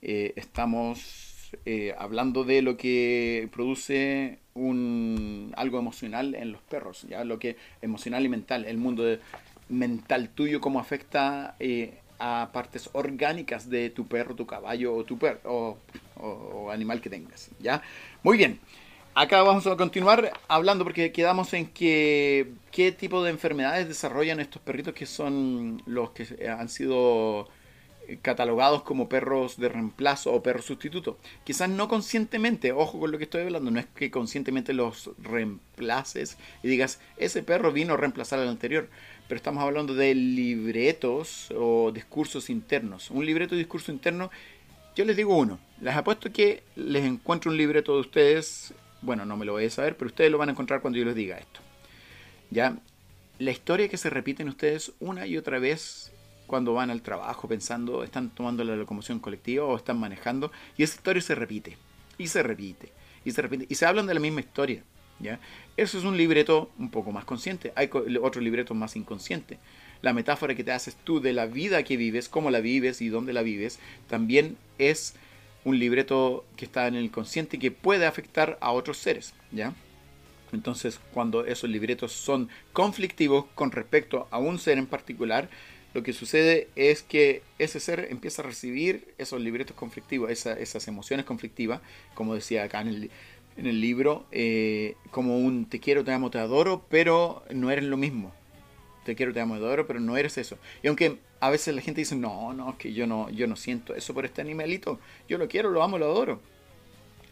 eh, 0.00 0.32
estamos 0.36 1.50
eh, 1.64 1.92
hablando 1.98 2.44
de 2.44 2.62
lo 2.62 2.76
que 2.76 3.48
produce 3.50 4.38
un, 4.54 5.52
algo 5.56 5.80
emocional 5.80 6.36
en 6.36 6.52
los 6.52 6.62
perros, 6.62 7.04
ya 7.10 7.24
lo 7.24 7.40
que 7.40 7.56
emocional 7.82 8.24
y 8.24 8.28
mental, 8.28 8.64
el 8.64 8.78
mundo 8.78 9.02
mental 9.68 10.28
tuyo, 10.28 10.60
cómo 10.60 10.78
afecta 10.78 11.56
a 12.18 12.50
partes 12.52 12.90
orgánicas 12.92 13.68
de 13.68 13.90
tu 13.90 14.06
perro, 14.06 14.34
tu 14.34 14.46
caballo 14.46 14.94
o 14.94 15.04
tu 15.04 15.18
perro 15.18 15.78
o, 16.16 16.70
animal 16.70 17.00
que 17.00 17.10
tengas. 17.10 17.50
¿ya? 17.60 17.82
Muy 18.22 18.36
bien. 18.36 18.60
Acá 19.14 19.42
vamos 19.42 19.66
a 19.66 19.76
continuar 19.76 20.32
hablando 20.46 20.84
porque 20.84 21.10
quedamos 21.10 21.54
en 21.54 21.68
que 21.68 22.52
qué 22.70 22.92
tipo 22.92 23.24
de 23.24 23.30
enfermedades 23.30 23.88
desarrollan 23.88 24.40
estos 24.40 24.60
perritos 24.60 24.92
que 24.92 25.06
son 25.06 25.82
los 25.86 26.10
que 26.10 26.48
han 26.48 26.68
sido 26.68 27.48
catalogados 28.22 28.82
como 28.82 29.08
perros 29.08 29.56
de 29.56 29.68
reemplazo 29.68 30.32
o 30.32 30.42
perros 30.42 30.64
sustituto. 30.64 31.18
Quizás 31.44 31.68
no 31.68 31.88
conscientemente, 31.88 32.72
ojo 32.72 32.98
con 33.00 33.10
lo 33.10 33.18
que 33.18 33.24
estoy 33.24 33.42
hablando, 33.42 33.70
no 33.70 33.80
es 33.80 33.86
que 33.86 34.10
conscientemente 34.10 34.72
los 34.72 35.10
reemplaces 35.18 36.36
y 36.62 36.68
digas, 36.68 37.00
ese 37.16 37.42
perro 37.42 37.72
vino 37.72 37.94
a 37.94 37.96
reemplazar 37.96 38.38
al 38.38 38.48
anterior, 38.48 38.88
pero 39.28 39.36
estamos 39.36 39.62
hablando 39.62 39.94
de 39.94 40.14
libretos 40.14 41.52
o 41.56 41.90
discursos 41.92 42.50
internos. 42.50 43.10
Un 43.10 43.26
libreto 43.26 43.54
de 43.54 43.60
discurso 43.60 43.90
interno, 43.92 44.30
yo 44.94 45.04
les 45.04 45.16
digo 45.16 45.36
uno, 45.36 45.58
les 45.80 45.94
apuesto 45.94 46.32
que 46.32 46.62
les 46.76 47.04
encuentro 47.04 47.50
un 47.50 47.56
libreto 47.56 47.94
de 47.94 48.00
ustedes, 48.00 48.74
bueno, 49.02 49.24
no 49.24 49.36
me 49.36 49.44
lo 49.44 49.52
voy 49.52 49.64
a 49.64 49.70
saber, 49.70 49.96
pero 49.96 50.08
ustedes 50.08 50.30
lo 50.30 50.38
van 50.38 50.48
a 50.48 50.52
encontrar 50.52 50.80
cuando 50.80 50.98
yo 50.98 51.04
les 51.04 51.14
diga 51.14 51.38
esto. 51.38 51.60
Ya, 52.50 52.76
la 53.38 53.50
historia 53.50 53.88
que 53.88 53.96
se 53.96 54.10
repite 54.10 54.42
en 54.42 54.48
ustedes 54.48 54.92
una 55.00 55.26
y 55.26 55.36
otra 55.36 55.58
vez 55.58 56.12
cuando 56.46 56.74
van 56.74 56.90
al 56.90 57.02
trabajo 57.02 57.48
pensando, 57.48 58.04
están 58.04 58.30
tomando 58.30 58.62
la 58.64 58.76
locomoción 58.76 59.18
colectiva 59.18 59.64
o 59.64 59.76
están 59.76 59.98
manejando, 59.98 60.52
y 60.76 60.84
esa 60.84 60.94
historia 60.94 61.20
se 61.20 61.34
repite, 61.34 61.76
y 62.18 62.28
se 62.28 62.42
repite, 62.42 62.92
y 63.24 63.32
se 63.32 63.42
repite, 63.42 63.66
y 63.68 63.74
se 63.74 63.84
hablan 63.84 64.06
de 64.06 64.14
la 64.14 64.20
misma 64.20 64.40
historia. 64.40 64.84
¿Ya? 65.18 65.40
Eso 65.76 65.98
es 65.98 66.04
un 66.04 66.16
libreto 66.16 66.70
un 66.78 66.90
poco 66.90 67.12
más 67.12 67.24
consciente. 67.24 67.72
Hay 67.76 67.90
otro 68.20 68.40
libreto 68.40 68.74
más 68.74 68.96
inconsciente. 68.96 69.58
La 70.02 70.12
metáfora 70.12 70.54
que 70.54 70.64
te 70.64 70.72
haces 70.72 70.96
tú 71.04 71.20
de 71.20 71.32
la 71.32 71.46
vida 71.46 71.82
que 71.82 71.96
vives, 71.96 72.28
cómo 72.28 72.50
la 72.50 72.60
vives 72.60 73.00
y 73.00 73.08
dónde 73.08 73.32
la 73.32 73.42
vives, 73.42 73.78
también 74.08 74.56
es 74.78 75.14
un 75.64 75.78
libreto 75.78 76.44
que 76.56 76.64
está 76.64 76.86
en 76.86 76.94
el 76.94 77.10
consciente 77.10 77.56
y 77.56 77.60
que 77.60 77.70
puede 77.70 78.06
afectar 78.06 78.58
a 78.60 78.70
otros 78.70 78.98
seres. 78.98 79.34
¿ya? 79.52 79.74
Entonces, 80.52 81.00
cuando 81.12 81.44
esos 81.44 81.68
libretos 81.68 82.12
son 82.12 82.48
conflictivos 82.72 83.46
con 83.54 83.72
respecto 83.72 84.28
a 84.30 84.38
un 84.38 84.58
ser 84.58 84.78
en 84.78 84.86
particular, 84.86 85.48
lo 85.96 86.02
que 86.02 86.12
sucede 86.12 86.68
es 86.76 87.02
que 87.02 87.42
ese 87.58 87.80
ser 87.80 88.08
empieza 88.10 88.42
a 88.42 88.44
recibir 88.44 89.14
esos 89.16 89.40
libretos 89.40 89.74
conflictivos, 89.74 90.30
esas 90.30 90.88
emociones 90.88 91.24
conflictivas, 91.24 91.80
como 92.14 92.34
decía 92.34 92.64
acá 92.64 92.82
en 92.82 92.88
el, 92.88 93.10
en 93.56 93.66
el 93.66 93.80
libro, 93.80 94.26
eh, 94.32 94.96
como 95.10 95.38
un 95.38 95.66
te 95.66 95.80
quiero, 95.80 96.04
te 96.04 96.12
amo, 96.12 96.30
te 96.30 96.38
adoro, 96.38 96.84
pero 96.88 97.42
no 97.50 97.70
eres 97.70 97.84
lo 97.84 97.96
mismo. 97.96 98.32
Te 99.04 99.14
quiero, 99.14 99.32
te 99.32 99.40
amo, 99.40 99.56
te 99.56 99.64
adoro, 99.64 99.86
pero 99.86 100.00
no 100.00 100.16
eres 100.16 100.36
eso. 100.36 100.58
Y 100.82 100.88
aunque 100.88 101.18
a 101.40 101.50
veces 101.50 101.74
la 101.74 101.80
gente 101.80 102.00
dice, 102.00 102.16
no, 102.16 102.52
no, 102.52 102.70
es 102.70 102.76
que 102.76 102.92
yo 102.92 103.06
no, 103.06 103.30
yo 103.30 103.46
no 103.46 103.56
siento 103.56 103.94
eso 103.94 104.14
por 104.14 104.24
este 104.24 104.40
animalito, 104.40 104.98
yo 105.28 105.38
lo 105.38 105.48
quiero, 105.48 105.70
lo 105.70 105.82
amo, 105.82 105.98
lo 105.98 106.06
adoro. 106.06 106.40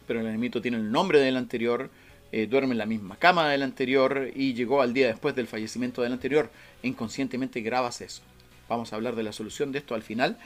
Pero 0.07 0.19
el 0.19 0.27
animalito 0.27 0.61
tiene 0.61 0.77
el 0.77 0.91
nombre 0.91 1.19
del 1.19 1.37
anterior, 1.37 1.89
eh, 2.31 2.47
duerme 2.47 2.73
en 2.73 2.79
la 2.79 2.85
misma 2.85 3.17
cama 3.17 3.49
del 3.49 3.63
anterior 3.63 4.29
y 4.33 4.53
llegó 4.53 4.81
al 4.81 4.93
día 4.93 5.07
después 5.07 5.35
del 5.35 5.47
fallecimiento 5.47 6.01
del 6.01 6.13
anterior. 6.13 6.49
Inconscientemente 6.83 7.61
grabas 7.61 8.01
eso. 8.01 8.21
Vamos 8.67 8.91
a 8.91 8.95
hablar 8.95 9.15
de 9.15 9.23
la 9.23 9.31
solución 9.31 9.71
de 9.71 9.79
esto 9.79 9.95
al 9.95 10.01
final. 10.01 10.37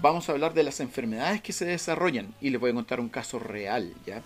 Vamos 0.00 0.28
a 0.28 0.32
hablar 0.32 0.54
de 0.54 0.64
las 0.64 0.80
enfermedades 0.80 1.40
que 1.40 1.52
se 1.52 1.64
desarrollan 1.64 2.34
y 2.40 2.50
les 2.50 2.60
voy 2.60 2.70
a 2.70 2.74
contar 2.74 3.00
un 3.00 3.08
caso 3.08 3.38
real, 3.38 3.94
¿ya? 4.06 4.22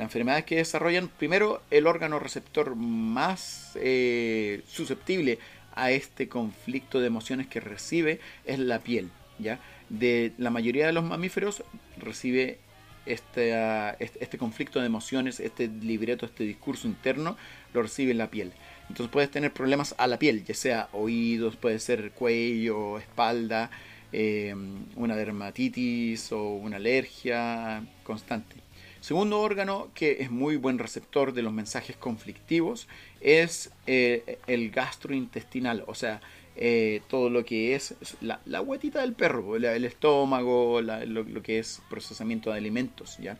Las 0.00 0.06
enfermedades 0.06 0.46
que 0.46 0.56
desarrollan, 0.56 1.08
primero, 1.08 1.60
el 1.70 1.86
órgano 1.86 2.18
receptor 2.18 2.74
más 2.74 3.72
eh, 3.74 4.62
susceptible 4.66 5.38
a 5.74 5.90
este 5.90 6.26
conflicto 6.26 7.00
de 7.00 7.08
emociones 7.08 7.48
que 7.48 7.60
recibe 7.60 8.18
es 8.46 8.58
la 8.58 8.78
piel, 8.78 9.10
¿ya? 9.38 9.60
De 9.90 10.32
la 10.38 10.48
mayoría 10.48 10.86
de 10.86 10.94
los 10.94 11.04
mamíferos 11.04 11.64
recibe 11.98 12.56
este, 13.04 13.50
este, 13.98 14.24
este 14.24 14.38
conflicto 14.38 14.80
de 14.80 14.86
emociones, 14.86 15.38
este 15.38 15.68
libreto, 15.68 16.24
este 16.24 16.44
discurso 16.44 16.88
interno, 16.88 17.36
lo 17.74 17.82
recibe 17.82 18.12
en 18.12 18.18
la 18.18 18.30
piel. 18.30 18.54
Entonces 18.88 19.12
puedes 19.12 19.30
tener 19.30 19.52
problemas 19.52 19.94
a 19.98 20.06
la 20.06 20.18
piel, 20.18 20.46
ya 20.46 20.54
sea 20.54 20.88
oídos, 20.92 21.56
puede 21.56 21.78
ser 21.78 22.12
cuello, 22.12 22.96
espalda, 22.96 23.70
eh, 24.12 24.54
una 24.96 25.14
dermatitis 25.14 26.32
o 26.32 26.54
una 26.54 26.76
alergia 26.76 27.84
constante. 28.02 28.69
Segundo 29.00 29.40
órgano 29.40 29.90
que 29.94 30.18
es 30.20 30.30
muy 30.30 30.56
buen 30.56 30.78
receptor 30.78 31.32
de 31.32 31.42
los 31.42 31.52
mensajes 31.52 31.96
conflictivos 31.96 32.86
es 33.20 33.70
eh, 33.86 34.38
el 34.46 34.70
gastrointestinal, 34.70 35.84
o 35.86 35.94
sea, 35.94 36.20
eh, 36.56 37.00
todo 37.08 37.30
lo 37.30 37.44
que 37.44 37.74
es 37.74 37.94
la, 38.20 38.40
la 38.44 38.60
huetita 38.60 39.00
del 39.00 39.14
perro, 39.14 39.56
el 39.56 39.84
estómago, 39.84 40.82
lo, 40.82 41.42
que 41.42 41.58
es 41.58 41.80
procesamiento 41.88 42.50
de 42.50 42.58
alimentos, 42.58 43.16
¿ya? 43.18 43.38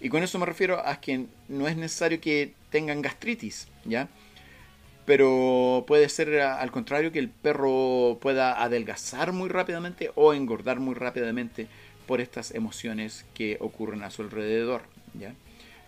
Y 0.00 0.08
con 0.08 0.22
eso 0.22 0.38
me 0.38 0.46
refiero 0.46 0.84
a 0.86 1.00
que 1.00 1.26
no 1.48 1.68
es 1.68 1.76
necesario 1.76 2.20
que 2.20 2.54
tengan 2.70 3.02
gastritis, 3.02 3.68
¿ya? 3.84 4.08
pero 5.04 5.84
puede 5.86 6.08
ser 6.08 6.40
al 6.40 6.70
contrario 6.70 7.12
que 7.12 7.18
el 7.18 7.28
perro 7.28 8.18
pueda 8.20 8.62
adelgazar 8.62 9.32
muy 9.32 9.48
rápidamente 9.48 10.12
o 10.14 10.32
engordar 10.32 10.80
muy 10.80 10.94
rápidamente 10.94 11.66
por 12.06 12.20
estas 12.20 12.54
emociones 12.54 13.24
que 13.34 13.56
ocurren 13.60 14.02
a 14.02 14.10
su 14.10 14.22
alrededor. 14.22 14.82
¿Ya? 15.14 15.34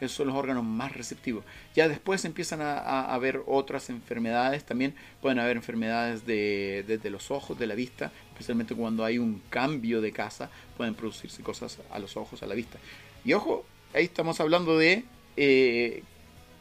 Esos 0.01 0.17
son 0.17 0.27
los 0.27 0.37
órganos 0.37 0.65
más 0.65 0.93
receptivos. 0.93 1.45
Ya 1.75 1.89
después 1.89 2.25
empiezan 2.25 2.61
a, 2.61 3.15
haber 3.15 3.43
otras 3.47 3.91
enfermedades, 3.91 4.65
también 4.65 4.95
pueden 5.23 5.39
haber 5.39 5.57
enfermedades 5.57 6.27
de, 6.27 6.85
desde 6.87 7.11
los 7.11 7.31
ojos, 7.31 7.59
de 7.59 7.67
la 7.67 7.75
vista, 7.75 8.11
especialmente 8.33 8.75
cuando 8.75 9.05
hay 9.05 9.19
un 9.19 9.41
cambio 9.51 10.01
de 10.01 10.13
casa, 10.13 10.51
pueden 10.77 10.95
producirse 10.95 11.43
cosas 11.43 11.79
a 11.91 11.99
los 11.99 12.17
ojos, 12.17 12.43
a 12.43 12.47
la 12.47 12.55
vista. 12.55 12.79
Y 13.25 13.33
ojo, 13.33 13.65
ahí 13.95 14.05
estamos 14.05 14.41
hablando 14.41 14.77
de 14.77 15.05
eh, 15.37 16.03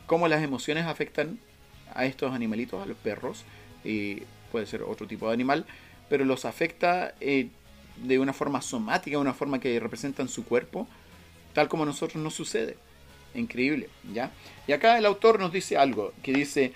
cómo 0.06 0.28
las 0.28 0.44
emociones 0.44 0.86
afectan 0.86 1.40
a 1.94 2.06
estos 2.06 2.34
animalitos, 2.34 2.82
a 2.82 2.86
los 2.86 2.98
perros, 2.98 3.44
y 3.84 4.22
puede 4.52 4.66
ser 4.68 4.84
otro 4.84 5.08
tipo 5.08 5.28
de 5.28 5.34
animal, 5.34 5.66
pero 6.10 6.26
los 6.26 6.46
afecta 6.46 7.16
eh, 7.20 7.50
de 7.98 8.20
una 8.20 8.34
forma 8.34 8.62
somática, 8.62 9.18
una 9.18 9.34
forma 9.34 9.60
que 9.60 9.80
representan 9.80 10.30
su 10.30 10.46
cuerpo, 10.46 10.88
tal 11.54 11.68
como 11.68 11.86
nosotros 11.86 12.22
nos 12.22 12.34
sucede. 12.34 12.78
Increíble, 13.36 13.90
¿ya? 14.14 14.32
Y 14.68 14.74
acá 14.74 14.98
el 14.98 15.06
autor 15.06 15.40
nos 15.40 15.52
dice 15.52 15.78
algo, 15.78 16.14
que 16.22 16.34
dice, 16.34 16.74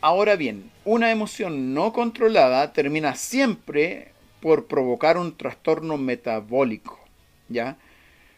ahora 0.00 0.36
bien, 0.36 0.70
una 0.84 1.10
emoción 1.10 1.74
no 1.74 1.92
controlada 1.92 2.72
termina 2.72 3.14
siempre 3.16 4.12
por 4.40 4.66
provocar 4.66 5.18
un 5.18 5.36
trastorno 5.36 5.96
metabólico, 5.96 7.00
¿ya? 7.48 7.76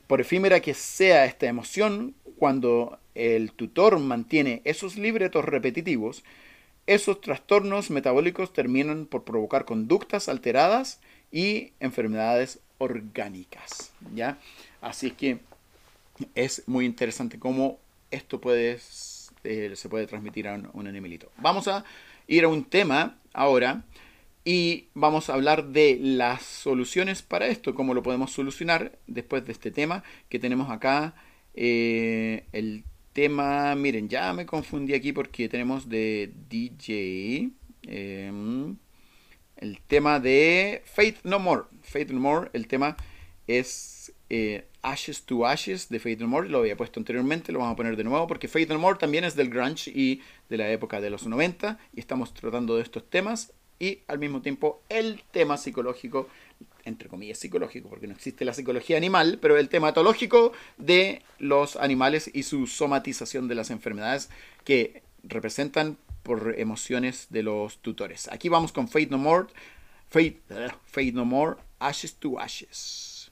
Por 0.06 0.20
efímera 0.20 0.60
que 0.60 0.72
sea 0.72 1.26
esta 1.26 1.46
emoción, 1.46 2.14
cuando 2.38 2.98
el 3.14 3.52
tutor 3.52 3.98
mantiene 3.98 4.62
esos 4.64 4.96
libretos 4.96 5.44
repetitivos, 5.44 6.24
esos 6.86 7.20
trastornos 7.20 7.90
metabólicos 7.90 8.54
terminan 8.54 9.04
por 9.04 9.24
provocar 9.24 9.66
conductas 9.66 10.30
alteradas 10.30 11.00
y 11.30 11.72
enfermedades 11.80 12.60
orgánicas, 12.78 13.92
¿ya? 14.14 14.38
Así 14.80 15.10
que 15.10 15.40
es 16.34 16.64
muy 16.66 16.84
interesante 16.84 17.38
cómo 17.38 17.78
esto 18.10 18.40
eh, 18.44 18.78
se 19.74 19.88
puede 19.88 20.06
transmitir 20.06 20.48
a 20.48 20.60
un, 20.72 20.86
animalito. 20.86 21.30
Vamos 21.38 21.68
a 21.68 21.84
ir 22.26 22.44
a 22.44 22.48
un 22.48 22.64
tema 22.64 23.18
ahora 23.32 23.84
y 24.44 24.88
vamos 24.94 25.28
a 25.28 25.34
hablar 25.34 25.68
de 25.68 25.98
las 26.00 26.42
soluciones 26.42 27.22
para 27.22 27.48
esto, 27.48 27.74
cómo 27.74 27.94
lo 27.94 28.02
podemos 28.02 28.32
solucionar 28.32 28.98
después 29.06 29.44
de 29.44 29.52
este 29.52 29.70
tema 29.70 30.02
que 30.28 30.38
tenemos 30.38 30.70
acá. 30.70 31.14
Eh, 31.54 32.44
el 32.52 32.84
tema, 33.12 33.74
miren, 33.74 34.08
ya 34.08 34.32
me 34.32 34.46
confundí 34.46 34.94
aquí 34.94 35.12
porque 35.12 35.48
tenemos 35.48 35.88
de 35.88 36.32
DJ 36.48 37.50
em, 37.82 38.76
el 39.56 39.80
tema 39.86 40.20
de 40.20 40.82
Faith 40.84 41.18
No 41.24 41.38
More. 41.38 41.64
Faith 41.82 42.10
No 42.10 42.20
More, 42.20 42.50
el 42.52 42.68
tema 42.68 42.96
es 43.48 44.12
eh, 44.30 44.67
Ashes 44.82 45.22
to 45.24 45.46
Ashes 45.46 45.88
de 45.88 45.98
Faith 45.98 46.20
No 46.20 46.28
More. 46.28 46.48
Lo 46.48 46.58
había 46.58 46.76
puesto 46.76 47.00
anteriormente, 47.00 47.52
lo 47.52 47.58
vamos 47.60 47.74
a 47.74 47.76
poner 47.76 47.96
de 47.96 48.04
nuevo 48.04 48.26
porque 48.26 48.48
Faith 48.48 48.68
No 48.68 48.78
More 48.78 48.98
también 48.98 49.24
es 49.24 49.34
del 49.34 49.50
grunge 49.50 49.90
y 49.90 50.22
de 50.48 50.56
la 50.56 50.70
época 50.70 51.00
de 51.00 51.10
los 51.10 51.26
90 51.26 51.78
y 51.94 52.00
estamos 52.00 52.34
tratando 52.34 52.76
de 52.76 52.82
estos 52.82 53.08
temas 53.08 53.52
y 53.78 54.00
al 54.08 54.18
mismo 54.18 54.42
tiempo 54.42 54.82
el 54.88 55.22
tema 55.30 55.56
psicológico, 55.56 56.28
entre 56.84 57.08
comillas 57.08 57.38
psicológico, 57.38 57.88
porque 57.88 58.06
no 58.06 58.14
existe 58.14 58.44
la 58.44 58.54
psicología 58.54 58.96
animal, 58.96 59.38
pero 59.40 59.56
el 59.56 59.68
tema 59.68 59.90
etológico 59.90 60.52
de 60.76 61.22
los 61.38 61.76
animales 61.76 62.30
y 62.32 62.42
su 62.42 62.66
somatización 62.66 63.48
de 63.48 63.54
las 63.54 63.70
enfermedades 63.70 64.30
que 64.64 65.02
representan 65.22 65.96
por 66.22 66.54
emociones 66.58 67.28
de 67.30 67.42
los 67.42 67.78
tutores. 67.78 68.28
Aquí 68.30 68.48
vamos 68.48 68.72
con 68.72 68.88
Fate 68.88 69.08
No 69.10 69.18
More, 69.18 69.46
Fate, 70.08 70.40
Fate 70.86 71.12
No 71.12 71.24
More, 71.24 71.56
Ashes 71.78 72.14
to 72.16 72.38
Ashes. 72.40 73.30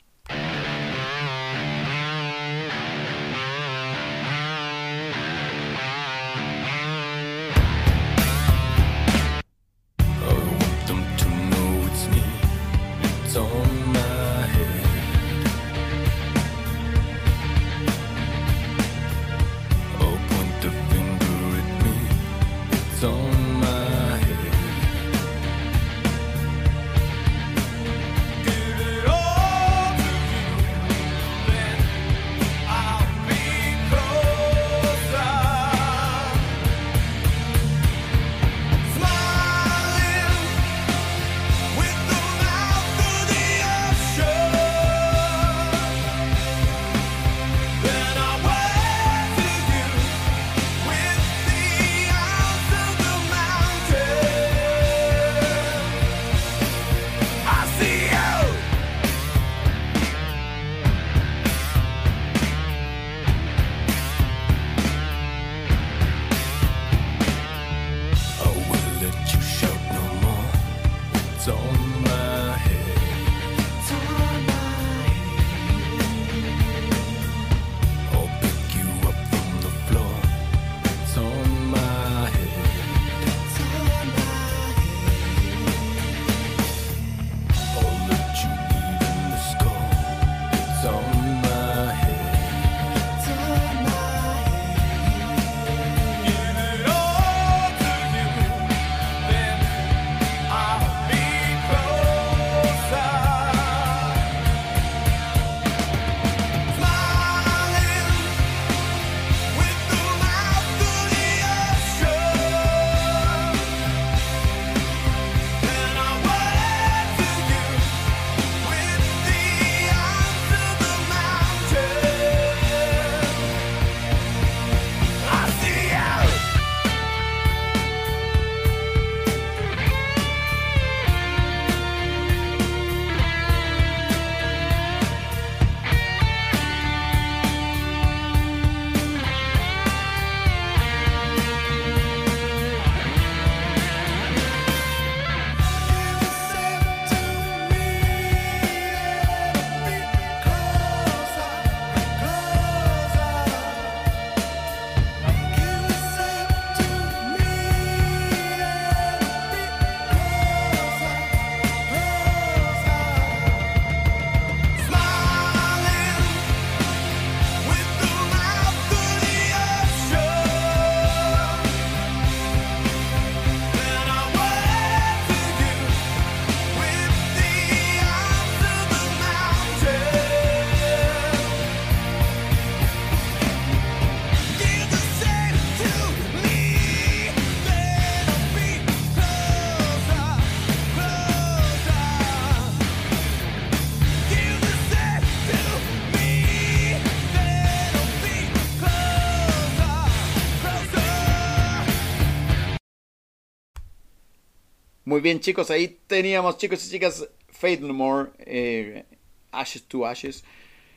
Muy 205.16 205.22
bien, 205.22 205.40
chicos, 205.40 205.70
ahí 205.70 205.96
teníamos, 206.06 206.58
chicos 206.58 206.86
y 206.86 206.90
chicas, 206.90 207.26
Fate 207.48 207.80
No 207.80 207.94
More, 207.94 208.32
eh, 208.36 209.06
Ashes 209.50 209.84
to 209.84 210.06
Ashes. 210.06 210.44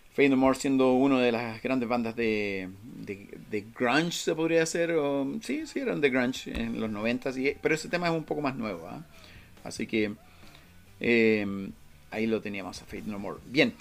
Fate 0.09 0.28
No 0.28 0.36
More 0.36 0.59
siendo 0.59 0.91
una 0.91 1.22
de 1.22 1.32
las 1.32 1.63
grandes 1.63 1.88
bandas 1.88 2.17
de, 2.17 2.67
de, 2.84 3.65
grunge, 3.74 4.11
se 4.11 4.36
podría 4.36 4.63
hacer. 4.63 4.91
O, 4.91 5.26
sí, 5.41 5.65
sí, 5.65 5.80
eran 5.80 6.01
de 6.01 6.09
grunge 6.09 6.51
en 6.51 6.82
los 6.82 6.89
90 6.89 7.32
pero 7.61 7.76
ese 7.76 7.88
tema 7.88 8.07
es 8.07 8.13
un 8.13 8.26
poco 8.26 8.41
más 8.41 8.57
nuevo. 8.57 8.89
¿ah? 8.89 9.05
Así 9.63 9.88
que 9.88 10.11
eh, 10.99 11.70
ahí 12.11 12.28
lo 12.28 12.41
teníamos 12.41 12.82
a 12.82 12.86
Fate 12.88 13.03
No 13.05 13.20
More. 13.20 13.39
Bien, 13.45 13.74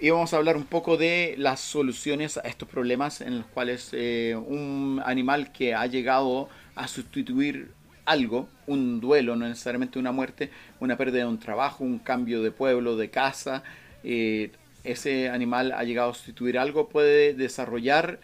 y 0.00 0.10
vamos 0.10 0.34
a 0.34 0.38
hablar 0.38 0.56
un 0.56 0.64
poco 0.64 0.96
de 0.96 1.36
las 1.38 1.60
soluciones 1.60 2.36
a 2.36 2.40
estos 2.40 2.68
problemas 2.68 3.20
en 3.20 3.38
los 3.38 3.46
cuales 3.46 3.90
eh, 3.92 4.34
un 4.34 5.00
animal 5.06 5.52
que 5.52 5.72
ha 5.72 5.86
llegado 5.86 6.48
a 6.74 6.88
sustituir 6.88 7.70
algo, 8.04 8.48
un 8.66 9.00
duelo, 9.00 9.36
no 9.36 9.48
necesariamente 9.48 9.98
una 9.98 10.12
muerte, 10.12 10.50
una 10.80 10.96
pérdida 10.96 11.20
de 11.20 11.28
un 11.28 11.38
trabajo, 11.38 11.84
un 11.84 11.98
cambio 11.98 12.42
de 12.42 12.50
pueblo, 12.50 12.96
de 12.96 13.10
casa, 13.10 13.62
eh, 14.02 14.50
ese 14.84 15.30
animal 15.30 15.72
ha 15.72 15.82
llegado 15.84 16.10
a 16.10 16.14
sustituir 16.14 16.58
algo, 16.58 16.88
puede 16.88 17.34
desarrollar 17.34 18.20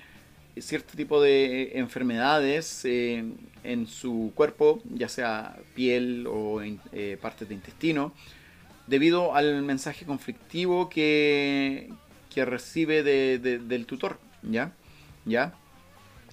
cierto 0.59 0.97
tipo 0.97 1.22
de 1.22 1.78
enfermedades 1.78 2.85
eh, 2.85 3.24
en 3.64 3.87
su 3.87 4.33
cuerpo, 4.35 4.83
ya 4.93 5.09
sea 5.09 5.57
piel 5.74 6.26
o 6.28 6.61
eh, 6.62 7.16
partes 7.20 7.49
de 7.49 7.55
intestino, 7.55 8.12
debido 8.87 9.35
al 9.35 9.62
mensaje 9.62 10.05
conflictivo 10.05 10.89
que, 10.89 11.91
que 12.35 12.45
recibe 12.45 13.03
del 13.03 13.87
tutor, 13.87 14.18
¿ya? 14.43 14.72
¿ya? 15.24 15.55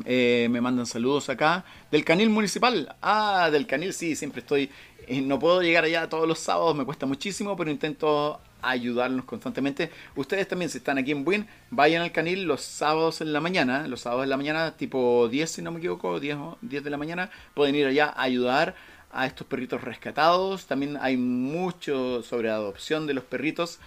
Eh, 0.05 0.47
me 0.51 0.61
mandan 0.61 0.85
saludos 0.85 1.29
acá. 1.29 1.65
Del 1.91 2.03
canil 2.03 2.29
municipal. 2.29 2.95
Ah, 3.01 3.49
del 3.51 3.65
canil, 3.67 3.93
sí, 3.93 4.15
siempre 4.15 4.41
estoy. 4.41 4.69
Eh, 5.07 5.21
no 5.21 5.39
puedo 5.39 5.61
llegar 5.61 5.83
allá 5.83 6.09
todos 6.09 6.27
los 6.27 6.39
sábados, 6.39 6.75
me 6.75 6.85
cuesta 6.85 7.05
muchísimo, 7.05 7.55
pero 7.55 7.71
intento 7.71 8.41
ayudarnos 8.61 9.25
constantemente. 9.25 9.89
Ustedes 10.15 10.47
también, 10.47 10.69
si 10.69 10.79
están 10.79 10.97
aquí 10.97 11.11
en 11.11 11.23
Buin, 11.23 11.47
vayan 11.69 12.01
al 12.01 12.11
canil 12.11 12.43
los 12.43 12.61
sábados 12.61 13.21
en 13.21 13.33
la 13.33 13.39
mañana. 13.39 13.87
Los 13.87 14.01
sábados 14.01 14.25
en 14.25 14.29
la 14.29 14.37
mañana, 14.37 14.75
tipo 14.75 15.27
10, 15.29 15.49
si 15.49 15.61
no 15.61 15.71
me 15.71 15.79
equivoco, 15.79 16.19
10, 16.19 16.37
10 16.61 16.83
de 16.83 16.89
la 16.89 16.97
mañana, 16.97 17.31
pueden 17.53 17.75
ir 17.75 17.87
allá 17.87 18.07
a 18.07 18.23
ayudar 18.23 18.75
a 19.11 19.25
estos 19.25 19.47
perritos 19.47 19.81
rescatados. 19.81 20.67
También 20.67 20.97
hay 20.99 21.17
mucho 21.17 22.21
sobre 22.23 22.49
adopción 22.49 23.07
de 23.07 23.13
los 23.13 23.23
perritos. 23.23 23.79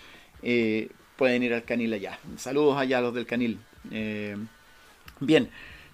Eh, 0.43 0.89
pueden 1.17 1.43
ir 1.43 1.53
al 1.53 1.65
canil 1.65 1.93
allá. 1.93 2.19
Saludos 2.37 2.79
allá 2.79 2.99
a 2.99 3.01
los 3.03 3.15
del 3.15 3.27
canil. 3.27 3.61
Bien, 5.23 5.51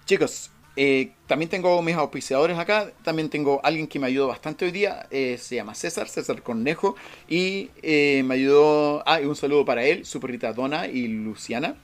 chicos, 0.07 0.49
eh, 0.75 1.11
también 1.27 1.49
tengo 1.49 1.79
mis 1.83 1.95
auspiciadores 1.95 2.57
acá. 2.57 2.91
También 3.03 3.29
tengo 3.29 3.61
alguien 3.63 3.85
que 3.87 3.99
me 3.99 4.07
ayudó 4.07 4.27
bastante 4.27 4.65
hoy 4.65 4.71
día. 4.71 5.07
se 5.11 5.55
llama 5.55 5.75
César, 5.75 6.07
César 6.09 6.41
Cornejo. 6.41 6.95
Y 7.29 7.69
me 7.83 8.33
ayudó. 8.33 9.03
Ah, 9.05 9.21
y 9.21 9.25
un 9.25 9.35
saludo 9.35 9.65
para 9.65 9.83
él, 9.83 10.05
su 10.05 10.19
perrita 10.19 10.53
Donna 10.53 10.87
y 10.87 11.07
Luciana 11.07 11.75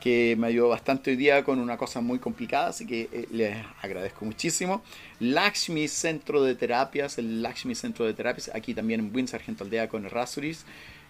que 0.00 0.36
me 0.38 0.48
ayudó 0.48 0.68
bastante 0.68 1.10
hoy 1.10 1.16
día 1.16 1.44
con 1.44 1.58
una 1.58 1.76
cosa 1.76 2.00
muy 2.00 2.18
complicada, 2.18 2.68
así 2.68 2.86
que 2.86 3.08
eh, 3.12 3.26
les 3.30 3.56
agradezco 3.82 4.24
muchísimo. 4.24 4.82
Lakshmi 5.20 5.88
Centro 5.88 6.42
de 6.42 6.54
Terapias, 6.54 7.18
el 7.18 7.42
Lakshmi 7.42 7.74
Centro 7.74 8.04
de 8.04 8.14
Terapias, 8.14 8.50
aquí 8.54 8.74
también 8.74 9.00
en 9.00 9.14
Win 9.14 9.28
Sargento 9.28 9.64
Aldea 9.64 9.88
con 9.88 10.08
Rasuris, 10.08 10.64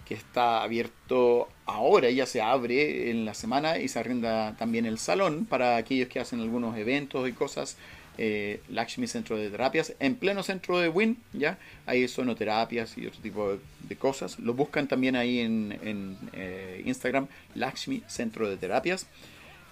que 0.09 0.15
está 0.15 0.63
abierto 0.63 1.49
ahora, 1.67 2.09
ya 2.09 2.25
se 2.25 2.41
abre 2.41 3.11
en 3.11 3.27
la 3.27 3.35
semana 3.35 3.79
y 3.79 3.89
se 3.89 3.99
arrenda 3.99 4.57
también 4.57 4.87
el 4.87 4.99
salón 4.99 5.45
para 5.45 5.77
aquellos 5.77 6.09
que 6.09 6.19
hacen 6.19 6.41
algunos 6.41 6.79
eventos 6.79 7.29
y 7.29 7.33
cosas 7.33 7.77
eh, 8.17 8.63
Lakshmi 8.71 9.07
Centro 9.07 9.37
de 9.37 9.51
Terapias, 9.51 9.95
en 10.01 10.17
pleno 10.17 10.43
centro 10.43 10.79
de 10.79 10.89
Win, 10.89 11.19
¿ya? 11.35 11.59
Hay 11.85 12.09
sonoterapias 12.09 12.97
y 12.97 13.07
otro 13.07 13.21
tipo 13.21 13.59
de, 13.87 13.97
cosas. 13.97 14.39
Lo 14.39 14.55
buscan 14.55 14.89
también 14.89 15.15
ahí 15.15 15.41
en, 15.41 16.19
eh, 16.33 16.83
Instagram, 16.87 17.29
Lakshmi 17.55 18.03
Centro 18.07 18.49
de 18.49 18.57
Terapias. 18.57 19.07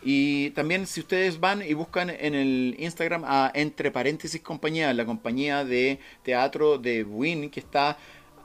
Y 0.02 0.50
también 0.50 0.86
si 0.86 1.00
ustedes 1.00 1.40
van 1.40 1.62
y 1.62 1.72
buscan 1.72 2.10
en 2.10 2.34
el 2.34 2.76
Instagram 2.78 3.24
a 3.24 3.50
Entre 3.54 3.90
Paréntesis 3.90 4.40
Compañía, 4.42 4.92
la 4.92 5.06
compañía 5.06 5.64
de 5.64 5.98
teatro 6.22 6.78
de 6.78 7.02
Win, 7.02 7.50
que 7.50 7.58
está 7.60 7.98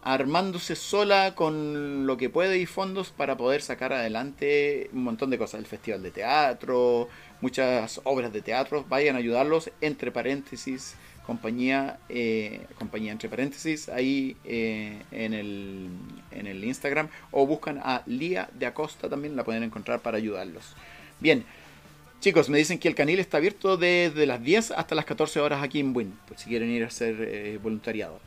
armándose 0.04 0.76
sola 0.76 1.36
con 1.36 2.08
lo 2.08 2.18
que 2.18 2.30
puede 2.30 2.58
y 2.58 2.66
fondos 2.66 3.10
para 3.10 3.38
poder 3.38 3.62
sacar 3.62 3.94
adelante 3.94 4.90
un 4.94 5.04
montón 5.04 5.30
de 5.30 5.38
cosas. 5.38 5.60
El 5.60 5.68
Festival 5.68 6.02
de 6.02 6.12
Teatro, 6.12 7.08
muchas 7.42 8.02
obras 8.04 8.32
de 8.34 8.42
teatro, 8.42 8.86
vayan 8.88 9.16
a 9.16 9.20
ayudarlos, 9.20 9.72
entre 9.82 10.12
paréntesis, 10.12 10.96
compañía, 11.26 12.00
eh, 12.10 12.66
compañía 12.78 13.12
entre 13.12 13.30
paréntesis, 13.30 13.90
ahí 13.90 14.38
eh, 14.44 15.02
en, 15.12 15.34
el, 15.34 15.90
en 16.32 16.48
el 16.48 16.64
Instagram, 16.64 17.10
o 17.32 17.46
buscan 17.46 17.80
a 17.84 18.04
Lía 18.06 18.50
de 18.54 18.66
Acosta, 18.66 19.10
también 19.10 19.36
la 19.36 19.44
pueden 19.44 19.64
encontrar 19.64 20.02
para 20.02 20.18
ayudarlos. 20.18 20.76
Bien, 21.20 21.44
chicos, 22.20 22.50
me 22.50 22.58
dicen 22.58 22.80
que 22.80 22.88
el 22.88 22.96
canil 22.96 23.20
está 23.20 23.38
abierto 23.38 23.78
desde 23.78 24.26
las 24.26 24.42
10 24.44 24.72
hasta 24.72 24.96
las 24.96 25.06
14 25.06 25.40
horas 25.40 25.64
aquí 25.64 25.80
en 25.80 25.96
Win, 25.96 26.14
por 26.28 26.38
si 26.38 26.50
quieren 26.50 26.70
ir 26.70 26.84
a 26.84 26.88
hacer 26.88 27.16
eh, 27.20 27.60
voluntariado. 27.62 28.20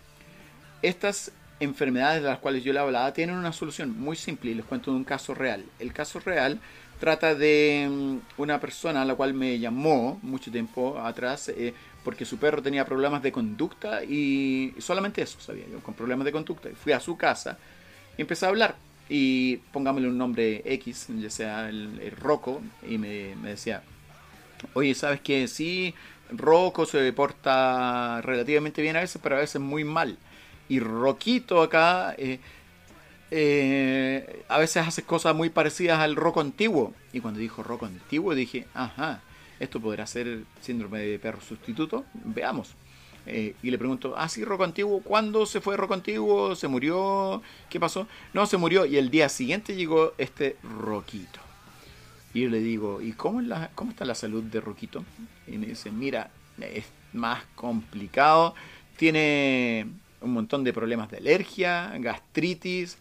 Estas 0.82 1.32
enfermedades 1.64 2.22
de 2.22 2.28
las 2.28 2.38
cuales 2.38 2.64
yo 2.64 2.72
le 2.72 2.78
hablaba 2.78 3.12
tienen 3.12 3.36
una 3.36 3.52
solución 3.52 3.98
muy 3.98 4.16
simple 4.16 4.50
y 4.50 4.54
les 4.54 4.64
cuento 4.64 4.90
de 4.90 4.96
un 4.96 5.04
caso 5.04 5.34
real. 5.34 5.64
El 5.78 5.92
caso 5.92 6.20
real 6.20 6.60
trata 7.00 7.34
de 7.34 7.88
mm, 7.90 8.40
una 8.40 8.60
persona 8.60 9.02
a 9.02 9.04
la 9.04 9.14
cual 9.14 9.34
me 9.34 9.58
llamó 9.58 10.18
mucho 10.22 10.50
tiempo 10.50 10.98
atrás 10.98 11.48
eh, 11.48 11.74
porque 12.04 12.24
su 12.24 12.38
perro 12.38 12.62
tenía 12.62 12.84
problemas 12.84 13.22
de 13.22 13.32
conducta 13.32 14.04
y 14.04 14.74
solamente 14.78 15.22
eso 15.22 15.40
sabía 15.40 15.64
yo, 15.70 15.80
con 15.80 15.94
problemas 15.94 16.24
de 16.24 16.32
conducta. 16.32 16.68
Y 16.70 16.74
fui 16.74 16.92
a 16.92 17.00
su 17.00 17.16
casa 17.16 17.58
y 18.16 18.22
empecé 18.22 18.46
a 18.46 18.50
hablar 18.50 18.76
y 19.08 19.56
pongámosle 19.72 20.08
un 20.08 20.18
nombre 20.18 20.62
X, 20.64 21.08
ya 21.18 21.30
sea 21.30 21.68
el, 21.68 22.00
el 22.00 22.12
Rocco, 22.12 22.62
y 22.88 22.98
me, 22.98 23.34
decía, 23.42 23.82
oye, 24.72 24.94
¿sabes 24.94 25.20
qué? 25.20 25.46
Sí, 25.48 25.94
Rocco 26.30 26.86
se 26.86 27.12
porta 27.12 28.20
relativamente 28.22 28.82
bien 28.82 28.96
a 28.96 29.00
veces, 29.00 29.20
pero 29.22 29.36
a 29.36 29.40
veces 29.40 29.60
muy 29.60 29.84
mal. 29.84 30.16
Y 30.68 30.80
Roquito 30.80 31.62
acá... 31.62 32.14
Eh, 32.18 32.38
eh, 33.36 34.44
a 34.48 34.58
veces 34.58 34.86
hace 34.86 35.02
cosas 35.02 35.34
muy 35.34 35.50
parecidas 35.50 35.98
al 35.98 36.14
roco 36.14 36.40
antiguo. 36.40 36.94
Y 37.12 37.20
cuando 37.20 37.40
dijo 37.40 37.64
roco 37.64 37.84
antiguo 37.84 38.32
dije, 38.32 38.68
ajá, 38.74 39.22
esto 39.58 39.80
podrá 39.80 40.06
ser 40.06 40.44
síndrome 40.60 41.00
de 41.00 41.18
perro 41.18 41.40
sustituto. 41.40 42.04
Veamos. 42.14 42.74
Eh, 43.26 43.54
y 43.62 43.70
le 43.70 43.78
pregunto, 43.78 44.14
ah, 44.16 44.28
sí, 44.28 44.44
roco 44.44 44.64
antiguo, 44.64 45.00
¿cuándo 45.02 45.46
se 45.46 45.60
fue 45.60 45.76
roco 45.76 45.94
antiguo? 45.94 46.54
¿Se 46.54 46.68
murió? 46.68 47.42
¿Qué 47.70 47.80
pasó? 47.80 48.06
No, 48.34 48.46
se 48.46 48.56
murió 48.56 48.84
y 48.84 48.98
el 48.98 49.10
día 49.10 49.28
siguiente 49.28 49.74
llegó 49.74 50.12
este 50.18 50.56
roquito. 50.62 51.40
Y 52.34 52.42
yo 52.42 52.50
le 52.50 52.60
digo, 52.60 53.00
¿y 53.00 53.12
cómo, 53.12 53.40
la, 53.40 53.70
cómo 53.74 53.92
está 53.92 54.04
la 54.04 54.14
salud 54.14 54.42
de 54.42 54.60
roquito? 54.60 55.04
Y 55.46 55.56
me 55.56 55.66
dice, 55.66 55.90
mira, 55.90 56.30
es 56.60 56.84
más 57.12 57.42
complicado, 57.54 58.54
tiene 58.96 59.86
un 60.24 60.32
montón 60.32 60.64
de 60.64 60.72
problemas 60.72 61.10
de 61.10 61.18
alergia, 61.18 61.92
gastritis, 61.98 62.98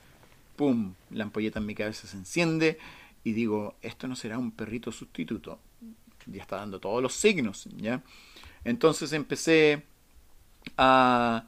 ¡pum! 0.56 0.94
La 1.12 1.24
ampolleta 1.24 1.60
en 1.60 1.66
mi 1.66 1.76
cabeza 1.76 2.08
se 2.08 2.18
enciende 2.18 2.78
y 3.24 3.34
digo, 3.34 3.76
esto 3.82 4.08
no 4.08 4.16
será 4.16 4.38
un 4.38 4.52
perrito 4.52 4.92
sustituto. 4.92 5.60
Ya 6.26 6.42
está 6.42 6.58
dando 6.58 6.80
todos 6.80 7.02
los 7.02 7.14
signos, 7.14 7.68
¿ya? 7.78 8.02
Entonces 8.64 9.12
empecé 9.14 9.84
a 10.78 11.46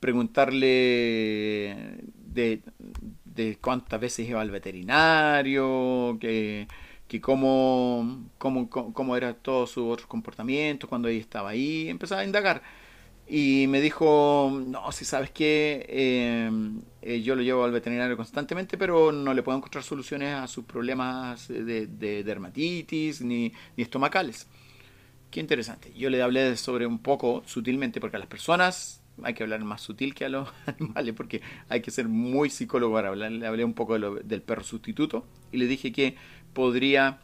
preguntarle 0.00 1.98
de, 2.14 2.62
cuántas 3.60 4.00
veces 4.00 4.28
iba 4.28 4.40
al 4.40 4.50
veterinario, 4.50 6.18
que, 6.20 6.68
que 7.08 7.20
cómo, 7.20 8.26
cómo, 8.38 8.68
cómo, 8.68 9.16
era 9.16 9.34
todo 9.34 9.66
su 9.66 9.88
otro 9.88 10.08
comportamiento 10.08 10.88
cuando 10.88 11.08
ella 11.08 11.20
estaba 11.20 11.50
ahí. 11.50 11.88
Empecé 11.88 12.14
a 12.14 12.24
indagar 12.24 12.62
y 13.32 13.68
me 13.68 13.80
dijo, 13.80 14.50
no, 14.66 14.90
si 14.90 15.04
sabes 15.04 15.30
que 15.30 15.86
em, 15.88 16.82
eh, 17.00 17.22
yo 17.22 17.36
lo 17.36 17.42
llevo 17.42 17.62
al 17.62 17.70
veterinario 17.70 18.16
constantemente, 18.16 18.76
pero 18.76 19.12
no 19.12 19.32
le 19.32 19.44
puedo 19.44 19.56
encontrar 19.56 19.84
soluciones 19.84 20.34
a 20.34 20.48
sus 20.48 20.64
problemas 20.64 21.46
de, 21.46 21.86
dermatitis 22.24 23.20
ni, 23.20 23.52
estomacales. 23.76 24.48
Qué 25.30 25.38
interesante. 25.38 25.92
Yo 25.96 26.10
le 26.10 26.20
hablé 26.20 26.56
sobre 26.56 26.86
un 26.86 26.98
poco 26.98 27.44
sutilmente, 27.46 28.00
porque 28.00 28.16
a 28.16 28.18
las 28.18 28.28
personas 28.28 29.00
hay 29.22 29.32
que 29.34 29.44
hablar 29.44 29.62
más 29.62 29.80
sutil 29.80 30.12
que 30.12 30.24
a 30.24 30.28
los 30.28 30.48
animales, 30.66 31.14
porque 31.14 31.40
hay 31.68 31.82
que 31.82 31.92
ser 31.92 32.08
muy 32.08 32.50
psicólogo 32.50 32.94
para 32.94 33.10
hablar. 33.10 33.30
Le 33.30 33.46
hablé 33.46 33.64
un 33.64 33.74
poco 33.74 33.96
del 33.96 34.42
perro 34.42 34.64
sustituto 34.64 35.24
y 35.52 35.58
le 35.58 35.68
dije 35.68 35.92
que 35.92 36.16
podría 36.52 37.20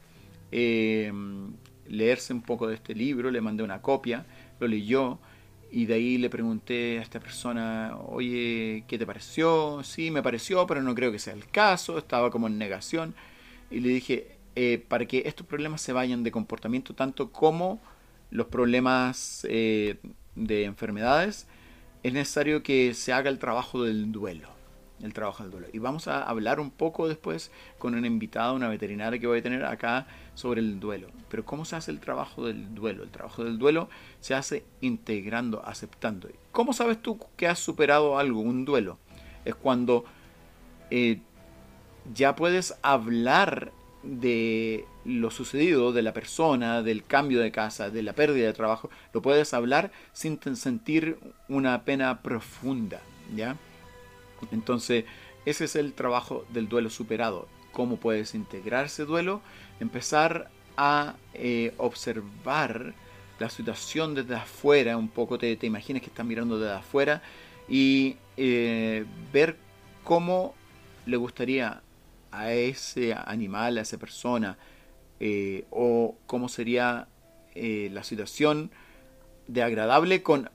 em, 0.53 1.53
leerse 1.89 2.33
un 2.33 2.43
poco 2.43 2.69
de 2.69 2.77
este 2.77 2.95
libro, 2.95 3.33
le 3.33 3.41
mandé 3.41 3.65
una 3.65 3.83
copia, 3.83 4.25
lo 4.61 4.69
leyó 4.69 5.19
y 5.71 5.87
de 5.87 5.95
ahí 5.95 6.19
le 6.19 6.31
pregunté 6.31 6.99
a 6.99 7.03
esta 7.03 7.21
persona, 7.21 7.97
oye, 8.07 8.85
¿qué 8.89 8.99
te 8.99 9.07
pareció? 9.07 9.83
Sí, 9.83 10.11
me 10.11 10.23
pareció, 10.23 10.67
pero 10.67 10.83
no 10.83 10.95
creo 10.95 11.13
que 11.13 11.19
sea 11.19 11.35
el 11.35 11.47
caso, 11.49 11.99
estaba 11.99 12.31
como 12.31 12.47
en 12.47 12.59
negación. 12.59 13.15
Y 13.71 13.81
le 13.81 13.89
dije, 13.91 14.39
eh, 14.55 14.85
para 14.89 15.07
que 15.07 15.23
estos 15.27 15.47
problemas 15.47 15.81
se 15.81 15.93
vayan 15.93 16.23
de 16.23 16.31
comportamiento 16.31 16.95
tanto 16.95 17.33
como 17.33 17.81
los 18.31 18.47
problemas 18.47 19.47
eh, 19.49 19.97
de 20.35 20.65
enfermedades, 20.65 21.47
es 22.03 22.13
necesario 22.13 22.63
que 22.63 22.95
se 22.95 23.13
haga 23.13 23.31
el 23.31 23.39
trabajo 23.39 23.83
del 23.83 24.13
duelo 24.13 24.56
el 25.03 25.13
trabajo 25.13 25.43
del 25.43 25.53
duelo. 25.53 25.69
Y 25.73 25.79
vamos 25.79 26.09
a 26.09 26.23
hablar 26.23 26.61
un 26.61 26.71
poco 26.71 27.09
después 27.09 27.51
con 27.79 27.95
una 27.95 28.07
invitada, 28.07 28.53
una 28.53 28.69
veterinaria 28.69 29.19
que 29.19 29.27
voy 29.27 29.41
a 29.41 29.43
tener 29.43 29.65
acá 29.65 30.07
sobre 30.35 30.61
el 30.61 30.81
duelo. 30.81 31.09
Pero 31.29 31.45
¿cómo 31.45 31.65
se 31.65 31.77
hace 31.77 31.91
el 31.91 32.01
trabajo 32.01 32.47
del 32.47 32.75
duelo? 32.75 33.03
El 33.03 33.11
trabajo 33.11 33.45
del 33.45 33.59
duelo 33.59 33.89
se 34.21 34.35
hace 34.35 34.65
integrando, 34.81 35.65
aceptando. 35.65 36.29
¿Cómo 36.53 36.73
sabes 36.73 37.01
tú 37.01 37.19
que 37.37 37.47
has 37.47 37.59
superado 37.59 38.19
algo, 38.19 38.41
un 38.41 38.65
duelo? 38.65 38.99
Es 39.45 39.55
cuando 39.55 40.05
eh, 40.91 41.21
ya 42.15 42.37
puedes 42.37 42.75
hablar 42.83 43.73
de 44.03 44.85
lo 45.05 45.31
sucedido, 45.31 45.93
de 45.93 46.03
la 46.03 46.13
persona, 46.13 46.83
del 46.83 47.05
cambio 47.05 47.41
de 47.41 47.51
casa, 47.51 47.91
de 47.91 48.03
la 48.03 48.13
pérdida 48.13 48.47
de 48.47 48.53
trabajo, 48.53 48.91
lo 49.13 49.23
puedes 49.23 49.53
hablar 49.55 49.91
sin 50.13 50.39
sentir 50.57 51.19
una 51.49 51.85
pena 51.85 52.23
profunda, 52.23 53.01
¿ya? 53.35 53.57
Entonces, 54.53 55.05
ese 55.45 55.65
es 55.65 55.77
el 55.77 55.93
trabajo 55.93 56.45
del 56.51 56.69
duelo 56.69 56.91
superado. 56.91 57.49
¿Cómo 57.73 57.97
puedes 57.99 58.35
integrar 58.35 58.87
ese 58.87 59.05
duelo? 59.05 59.41
Empezar 59.81 60.51
a 60.77 61.15
eh, 61.35 61.73
observar 61.79 62.95
la 63.39 63.51
situación 63.51 64.15
desde 64.15 64.35
afuera, 64.35 64.97
un 64.97 65.09
poco 65.09 65.39
te, 65.39 65.55
te 65.57 65.67
imaginas 65.67 66.03
que 66.03 66.09
estás 66.09 66.25
mirando 66.25 66.59
desde 66.59 66.75
afuera 66.75 67.23
y 67.69 68.17
eh, 68.37 69.05
ver 69.33 69.57
cómo 70.05 70.55
le 71.05 71.17
gustaría 71.17 71.83
a 72.31 72.53
ese 72.53 73.15
animal, 73.15 73.79
a 73.79 73.83
esa 73.83 73.99
persona, 73.99 74.59
eh, 75.21 75.65
o 75.71 76.17
cómo 76.27 76.49
sería 76.49 77.09
la 77.55 78.03
situación 78.03 78.71
de 79.47 79.63
agradable 79.63 80.23
con, 80.23 80.51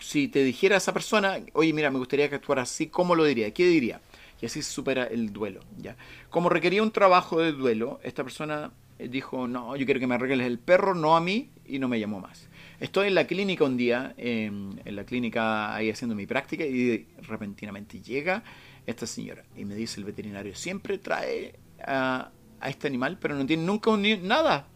si 0.00 0.28
te 0.28 0.42
dijera 0.42 0.76
esa 0.76 0.92
persona, 0.92 1.38
oye, 1.52 1.72
mira, 1.72 1.90
me 1.90 1.98
gustaría 1.98 2.28
que 2.28 2.36
actuara 2.36 2.62
así, 2.62 2.88
¿cómo 2.88 3.14
lo 3.14 3.24
diría? 3.24 3.52
¿Qué 3.52 3.66
diría? 3.66 4.00
Y 4.40 4.46
así 4.46 4.62
se 4.62 4.70
supera 4.70 5.04
el 5.04 5.32
duelo, 5.32 5.60
¿ya? 5.78 5.96
Como 6.30 6.48
requería 6.48 6.82
un 6.82 6.90
trabajo 6.90 7.40
de 7.40 7.52
duelo, 7.52 8.00
esta 8.02 8.22
persona 8.22 8.72
dijo, 8.98 9.46
no, 9.48 9.76
yo 9.76 9.84
quiero 9.84 10.00
que 10.00 10.06
me 10.06 10.14
arregles 10.14 10.46
el 10.46 10.58
perro, 10.58 10.94
no 10.94 11.16
a 11.16 11.20
mí, 11.20 11.50
y 11.66 11.78
no 11.78 11.88
me 11.88 12.00
llamó 12.00 12.20
más. 12.20 12.48
Estoy 12.80 13.08
en 13.08 13.14
la 13.14 13.26
clínica 13.26 13.64
un 13.64 13.76
día, 13.76 14.14
en 14.18 14.78
la 14.84 15.04
clínica 15.04 15.74
ahí 15.74 15.90
haciendo 15.90 16.14
mi 16.14 16.26
práctica, 16.26 16.64
y 16.64 17.06
repentinamente 17.22 18.00
llega 18.00 18.42
esta 18.86 19.06
señora 19.06 19.44
y 19.56 19.64
me 19.64 19.74
dice 19.74 20.00
el 20.00 20.06
veterinario, 20.06 20.54
siempre 20.54 20.98
trae 20.98 21.58
a, 21.84 22.30
este 22.64 22.86
animal, 22.86 23.18
pero 23.20 23.34
no 23.34 23.44
tiene 23.46 23.64
nunca 23.64 23.90
un, 23.90 24.02
nada. 24.26 24.66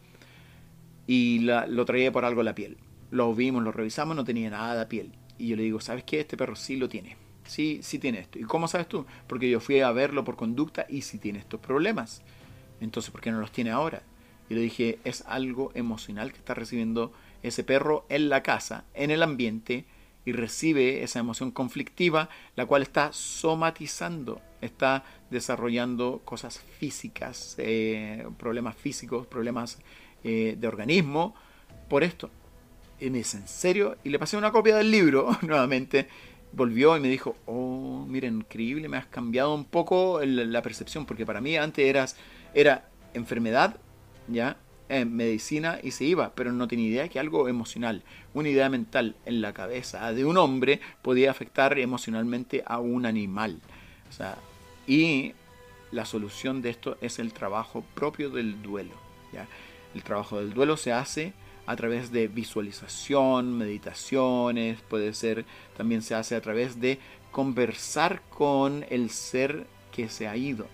Y 1.07 1.41
lo 1.41 1.85
traía 1.85 2.13
por 2.13 2.25
algo 2.25 2.43
la 2.43 2.55
piel. 2.55 2.77
Lo 3.11 3.35
vimos, 3.35 3.63
lo 3.63 3.73
revisamos, 3.73 4.17
no 4.17 4.25
tenía 4.25 4.51
nada 4.51 4.79
de 4.79 4.87
piel. 4.87 5.13
Y 5.39 5.49
yo 5.49 5.57
le 5.57 5.63
digo, 5.63 5.81
¿sabes 5.81 6.05
qué? 6.05 6.21
Este 6.21 6.37
perro 6.37 6.57
sí 6.57 6.77
lo 6.77 6.89
tiene. 6.89 7.17
Sí, 7.45 7.81
sí 7.83 7.99
tiene 7.99 8.21
esto. 8.21 8.39
¿Y 8.39 8.43
cómo 8.43 8.69
sabes 8.69 8.89
tú? 8.89 9.07
Porque 9.27 9.51
yo 9.51 9.61
fui 9.61 9.81
a 9.81 9.91
verlo 9.91 10.25
por 10.25 10.37
conducta 10.37 10.87
y 10.89 11.03
sí 11.03 11.19
tiene 11.19 11.39
estos 11.39 11.61
problemas. 11.61 12.23
Entonces, 12.81 13.11
¿por 13.11 13.21
qué 13.21 13.31
no 13.31 13.41
los 13.41 13.53
tiene 13.53 13.71
ahora? 13.71 14.03
Y 14.49 14.55
le 14.55 14.61
dije, 14.61 14.99
es 15.05 15.25
algo 15.27 15.71
emocional 15.75 16.33
que 16.33 16.39
está 16.39 16.55
recibiendo 16.55 17.13
ese 17.43 17.65
perro 17.65 18.05
en 18.09 18.29
la 18.29 18.43
casa, 18.43 18.85
en 18.95 19.11
el 19.11 19.23
ambiente, 19.23 19.85
y 20.25 20.33
recibe 20.33 21.03
esa 21.03 21.19
emoción 21.19 21.51
conflictiva, 21.51 22.29
la 22.57 22.67
cual 22.67 22.83
está 22.83 23.13
somatizando, 23.13 24.41
está 24.61 25.05
desarrollando 25.31 26.21
cosas 26.25 26.59
físicas, 26.59 27.55
eh, 27.59 28.27
problemas 28.39 28.77
físicos, 28.77 29.27
problemas 29.27 29.79
eh, 30.23 30.57
de 30.59 30.69
organismo, 30.69 31.35
por 31.89 32.05
esto. 32.05 32.31
Y 33.01 33.11
me 33.11 33.19
¿en 33.19 33.25
serio? 33.25 33.97
Y 34.05 34.11
le 34.11 34.19
pasé 34.19 34.37
una 34.37 34.53
copia 34.53 34.77
del 34.77 34.91
libro 34.91 35.37
nuevamente. 35.43 36.09
Volvió 36.53 36.97
y 36.97 37.01
me 37.01 37.09
dijo, 37.09 37.37
oh, 37.47 38.05
mira, 38.09 38.27
increíble, 38.27 38.89
me 38.89 38.97
has 38.97 39.07
cambiado 39.07 39.55
un 39.55 39.65
poco 39.65 40.21
la 40.25 40.63
percepción, 40.63 41.07
porque 41.07 41.25
para 41.25 41.41
mí 41.41 41.57
antes 41.57 41.87
eras, 41.87 42.17
era 42.55 42.89
enfermedad, 43.15 43.77
¿ya? 44.27 44.57
medicina 45.07 45.79
y 45.83 45.93
se 45.93 46.05
iba, 46.05 46.33
pero 46.35 46.51
no 46.51 46.67
tenía 46.67 46.89
idea 46.89 47.09
que 47.09 47.21
algo 47.21 47.49
emocional, 47.49 48.03
una 48.35 48.49
idea 48.49 48.69
mental 48.69 49.15
en 49.25 49.41
la 49.41 49.53
cabeza 49.53 50.13
de 50.13 50.25
un 50.25 50.37
hombre 50.37 50.81
podía 51.01 51.31
afectar 51.31 51.79
emocionalmente 51.79 52.65
a 52.67 52.81
un 52.81 53.07
animal. 53.07 53.61
O 54.09 54.13
sea, 54.13 54.37
y 54.89 55.33
la 55.93 56.05
solución 56.05 56.61
de 56.61 56.71
esto 56.71 56.99
es 57.01 57.21
el 57.21 57.33
trabajo 57.33 57.85
propio 57.95 58.31
del 58.31 58.63
duelo. 58.63 58.95
¿ya? 59.33 59.47
El 59.95 60.03
trabajo 60.03 60.41
del 60.41 60.53
duelo 60.53 60.77
se 60.77 60.93
hace 60.93 61.33
a 61.71 61.77
través 61.77 62.11
de 62.13 62.29
visualización, 62.29 63.57
meditaciones, 63.57 64.81
puede 64.83 65.13
ser, 65.15 65.45
también 65.77 66.03
se 66.03 66.15
hace 66.15 66.37
a 66.37 66.41
través 66.41 66.81
de 66.81 66.99
conversar 67.31 68.23
con 68.29 68.85
el 68.91 69.11
ser 69.11 69.67
que 69.93 70.09
se 70.09 70.29
ha 70.29 70.37
ido. 70.37 70.67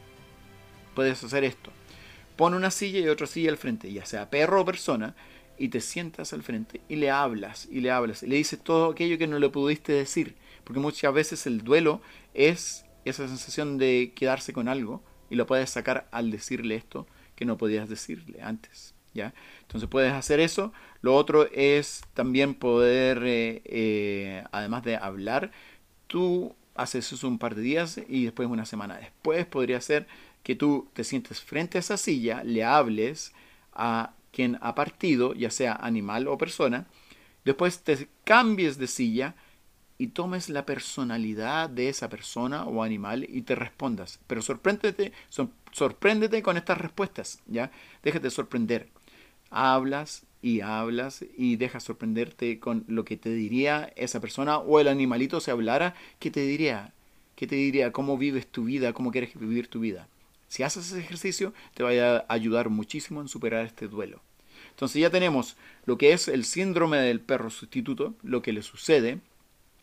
Puedes 0.95 1.23
hacer 1.23 1.45
esto 1.45 1.73
pone 2.37 2.57
una 2.57 2.71
silla 2.71 3.01
y 3.01 3.09
otra 3.09 3.27
silla 3.27 3.51
al 3.51 3.57
frente, 3.57 3.93
ya 3.93 4.05
sea 4.05 4.31
perro 4.31 4.61
o 4.61 4.65
persona, 4.65 5.17
y 5.59 5.69
te 5.69 5.81
sientas 5.81 6.35
al 6.35 6.43
frente 6.43 6.83
y 6.87 6.97
le 6.97 7.11
hablas 7.11 7.67
y 7.71 7.81
le 7.81 7.91
hablas 7.91 8.23
y 8.23 8.27
le 8.27 8.37
dices 8.37 8.61
todo 8.63 8.91
aquello 8.91 9.17
que 9.17 9.27
no 9.27 9.39
le 9.39 9.49
pudiste 9.49 9.93
decir. 9.93 10.37
Porque 10.65 10.81
muchas 10.81 11.15
veces 11.15 11.47
el 11.47 11.63
duelo 11.63 12.03
es 12.35 12.85
esa 13.07 13.27
sensación 13.27 13.79
de 13.79 14.13
quedarse 14.15 14.53
con 14.53 14.69
algo 14.69 15.03
y 15.31 15.37
lo 15.37 15.47
puedes 15.47 15.71
sacar 15.71 16.09
al 16.13 16.31
decirle 16.31 16.75
esto 16.75 17.07
que 17.37 17.47
no 17.47 17.57
podías 17.57 17.89
decirle 17.89 18.43
antes. 18.43 18.96
Entonces 19.63 19.89
puedes 19.89 20.13
hacer 20.13 20.41
eso. 20.41 20.73
Lo 21.01 21.15
otro 21.15 21.49
es 21.53 22.03
también 22.15 22.55
poder, 22.55 23.23
eh, 23.25 23.63
eh, 23.65 24.45
además 24.53 24.85
de 24.85 24.97
hablar, 24.97 25.51
tú 26.07 26.55
haces 26.75 27.13
eso 27.13 27.29
un 27.29 27.39
par 27.39 27.55
de 27.55 27.63
días 27.63 28.01
y 28.09 28.25
después 28.25 28.49
una 28.49 28.67
semana 28.67 28.99
después 28.99 29.47
podría 29.47 29.81
ser 29.81 30.07
que 30.43 30.55
tú 30.55 30.89
te 30.93 31.05
sientes 31.05 31.41
frente 31.41 31.79
a 31.79 31.81
esa 31.81 31.97
silla, 31.97 32.45
le 32.45 32.65
hables 32.65 33.33
a 33.73 34.13
quien 34.31 34.59
ha 34.61 34.75
partido, 34.75 35.35
ya 35.35 35.51
sea 35.51 35.73
animal 35.73 36.29
o 36.29 36.39
persona, 36.39 36.87
después 37.45 37.83
te 37.83 38.09
cambies 38.25 38.79
de 38.79 38.87
silla 38.87 39.35
y 39.99 40.09
tomes 40.09 40.49
la 40.49 40.67
personalidad 40.67 41.71
de 41.71 41.89
esa 41.89 42.09
persona 42.09 42.65
o 42.65 42.83
animal 42.83 43.27
y 43.29 43.43
te 43.43 43.55
respondas. 43.55 44.21
Pero 44.27 44.43
sorpréndete, 44.43 45.13
sorpréndete 45.73 46.43
con 46.43 46.57
estas 46.57 46.79
respuestas, 46.79 47.41
¿ya? 47.47 47.71
Déjate 48.03 48.31
sorprender. 48.31 48.91
Hablas 49.51 50.25
y 50.43 50.61
hablas 50.61 51.25
y 51.37 51.57
dejas 51.57 51.85
sorprenderte 51.85 52.61
con 52.61 52.85
lo 52.89 53.05
que 53.05 53.17
te 53.17 53.31
diría 53.31 53.93
esa 53.97 54.21
persona 54.21 54.59
o 54.59 54.81
el 54.81 54.89
animalito 54.89 55.41
se 55.41 55.51
hablara, 55.51 55.95
¿qué 56.19 56.31
te 56.31 56.41
diría? 56.41 56.93
¿Qué 57.35 57.47
te 57.47 57.57
diría? 57.57 57.93
¿Cómo 57.93 58.17
vives 58.17 58.47
tu 58.47 58.65
vida? 58.65 58.93
¿Cómo 58.93 59.11
quieres 59.11 59.39
vivir 59.39 59.69
tu 59.69 59.81
vida? 59.81 60.09
Si 60.49 60.63
haces 60.63 60.87
ese 60.87 61.01
ejercicio, 61.01 61.53
te 61.75 61.83
va 61.83 61.91
a 61.91 62.25
ayudar 62.29 62.71
muchísimo 62.71 63.21
en 63.21 63.29
superar 63.29 63.67
este 63.67 63.89
duelo. 63.89 64.21
Entonces 64.71 65.01
ya 65.01 65.11
tenemos 65.11 65.57
lo 65.85 65.99
que 65.99 66.13
es 66.13 66.29
el 66.29 66.45
síndrome 66.45 66.99
del 66.99 67.21
perro 67.21 67.51
sustituto, 67.51 68.15
lo 68.23 68.43
que 68.43 68.53
le 68.53 68.63
sucede, 68.63 69.19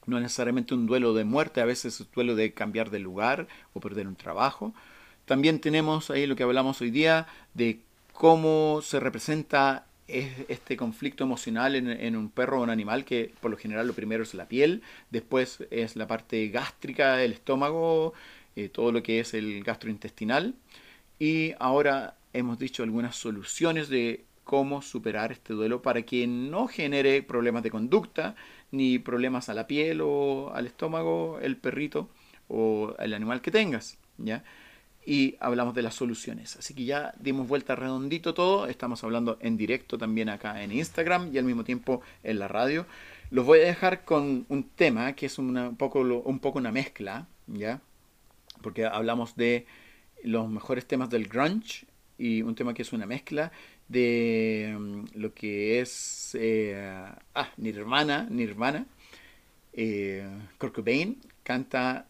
no 0.05 0.19
necesariamente 0.19 0.73
un 0.73 0.85
duelo 0.85 1.13
de 1.13 1.23
muerte, 1.23 1.61
a 1.61 1.65
veces 1.65 1.95
es 1.95 2.01
un 2.01 2.07
duelo 2.13 2.35
de 2.35 2.53
cambiar 2.53 2.89
de 2.89 2.99
lugar 2.99 3.47
o 3.73 3.79
perder 3.79 4.07
un 4.07 4.15
trabajo. 4.15 4.73
También 5.25 5.59
tenemos 5.59 6.09
ahí 6.09 6.25
lo 6.25 6.35
que 6.35 6.43
hablamos 6.43 6.81
hoy 6.81 6.91
día 6.91 7.27
de 7.53 7.79
cómo 8.13 8.79
se 8.81 8.99
representa 8.99 9.85
este 10.07 10.77
conflicto 10.77 11.23
emocional 11.23 11.75
en, 11.75 12.15
un 12.15 12.29
perro 12.29 12.59
o 12.59 12.63
un 12.63 12.69
animal, 12.69 13.03
que 13.05 13.33
por 13.41 13.51
lo 13.51 13.57
general 13.57 13.87
lo 13.87 13.93
primero 13.93 14.23
es 14.23 14.33
la 14.33 14.47
piel, 14.47 14.83
después 15.09 15.63
es 15.71 15.95
la 15.95 16.07
parte 16.07 16.49
gástrica, 16.49 17.23
el 17.23 17.33
estómago, 17.33 18.13
eh, 18.55 18.69
todo 18.69 18.91
lo 18.91 19.01
que 19.01 19.19
es 19.19 19.33
el 19.33 19.63
gastrointestinal. 19.63 20.55
Y 21.19 21.53
ahora 21.59 22.15
hemos 22.33 22.59
dicho 22.59 22.83
algunas 22.83 23.15
soluciones 23.15 23.89
de 23.89 24.23
cómo 24.43 24.81
superar 24.81 25.31
este 25.31 25.53
duelo 25.53 25.81
para 25.81 26.01
que 26.03 26.27
no 26.27 26.67
genere 26.67 27.23
problemas 27.23 27.63
de 27.63 27.71
conducta 27.71 28.35
ni 28.71 28.99
problemas 28.99 29.49
a 29.49 29.53
la 29.53 29.67
piel 29.67 30.01
o 30.01 30.51
al 30.53 30.67
estómago, 30.67 31.39
el 31.41 31.57
perrito 31.57 32.09
o 32.49 32.93
el 32.99 33.13
animal 33.13 33.41
que 33.41 33.51
tengas, 33.51 33.97
¿ya? 34.17 34.43
Y 35.05 35.35
hablamos 35.39 35.75
de 35.75 35.81
las 35.81 35.95
soluciones. 35.95 36.55
Así 36.55 36.73
que 36.73 36.85
ya 36.85 37.13
dimos 37.19 37.47
vuelta 37.47 37.75
redondito 37.75 38.33
todo. 38.33 38.67
Estamos 38.67 39.03
hablando 39.03 39.37
en 39.41 39.57
directo 39.57 39.97
también 39.97 40.29
acá 40.29 40.63
en 40.63 40.71
Instagram 40.71 41.31
y 41.33 41.37
al 41.37 41.45
mismo 41.45 41.63
tiempo 41.63 42.01
en 42.23 42.39
la 42.39 42.47
radio. 42.47 42.85
Los 43.29 43.45
voy 43.45 43.59
a 43.59 43.63
dejar 43.65 44.05
con 44.05 44.45
un 44.49 44.63
tema 44.63 45.13
que 45.13 45.25
es 45.25 45.37
un, 45.37 45.75
poco, 45.77 46.01
un 46.01 46.39
poco 46.39 46.59
una 46.59 46.71
mezcla, 46.71 47.27
¿ya? 47.47 47.81
porque 48.63 48.85
hablamos 48.85 49.35
de 49.35 49.67
los 50.23 50.49
mejores 50.49 50.87
temas 50.87 51.11
del 51.11 51.27
grunge 51.27 51.85
y 52.17 52.41
un 52.41 52.55
tema 52.55 52.73
que 52.73 52.81
es 52.81 52.93
una 52.93 53.05
mezcla 53.05 53.51
de 53.87 54.75
mm, 54.79 55.05
lo 55.15 55.33
que 55.33 55.81
es 55.81 56.35
eh, 56.39 57.05
ah, 57.35 57.49
Nirvana, 57.57 58.25
Nirvana. 58.29 58.87
Eh, 59.73 60.27
Kurt 60.57 60.73
Cobain 60.73 61.17
canta 61.43 62.07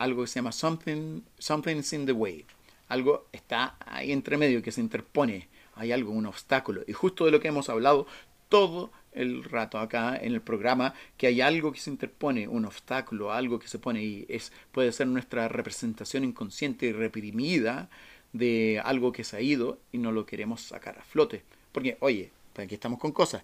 algo 0.00 0.22
que 0.22 0.28
se 0.28 0.36
llama 0.36 0.50
Something, 0.50 1.20
Something's 1.38 1.92
in 1.92 2.06
the 2.06 2.12
Way. 2.12 2.46
Algo 2.88 3.26
está 3.32 3.76
ahí 3.84 4.12
entre 4.12 4.38
medio 4.38 4.62
que 4.62 4.72
se 4.72 4.80
interpone. 4.80 5.48
Hay 5.74 5.92
algo, 5.92 6.10
un 6.10 6.24
obstáculo. 6.24 6.82
Y 6.86 6.94
justo 6.94 7.26
de 7.26 7.30
lo 7.30 7.38
que 7.38 7.48
hemos 7.48 7.68
hablado 7.68 8.06
todo 8.48 8.90
el 9.12 9.44
rato 9.44 9.78
acá 9.78 10.16
en 10.16 10.32
el 10.32 10.40
programa 10.40 10.94
que 11.18 11.26
hay 11.26 11.42
algo 11.42 11.70
que 11.70 11.80
se 11.80 11.90
interpone, 11.90 12.48
un 12.48 12.64
obstáculo, 12.64 13.32
algo 13.32 13.58
que 13.58 13.68
se 13.68 13.78
pone 13.78 14.02
y 14.02 14.26
es 14.28 14.52
puede 14.72 14.90
ser 14.92 15.06
nuestra 15.06 15.48
representación 15.48 16.24
inconsciente 16.24 16.86
y 16.86 16.92
reprimida 16.92 17.90
de 18.32 18.80
algo 18.82 19.12
que 19.12 19.24
se 19.24 19.36
ha 19.36 19.40
ido 19.42 19.78
y 19.92 19.98
no 19.98 20.12
lo 20.12 20.24
queremos 20.24 20.62
sacar 20.62 20.98
a 20.98 21.02
flote. 21.02 21.42
Porque, 21.72 21.98
oye, 22.00 22.30
aquí 22.56 22.74
estamos 22.74 22.98
con 22.98 23.12
cosas. 23.12 23.42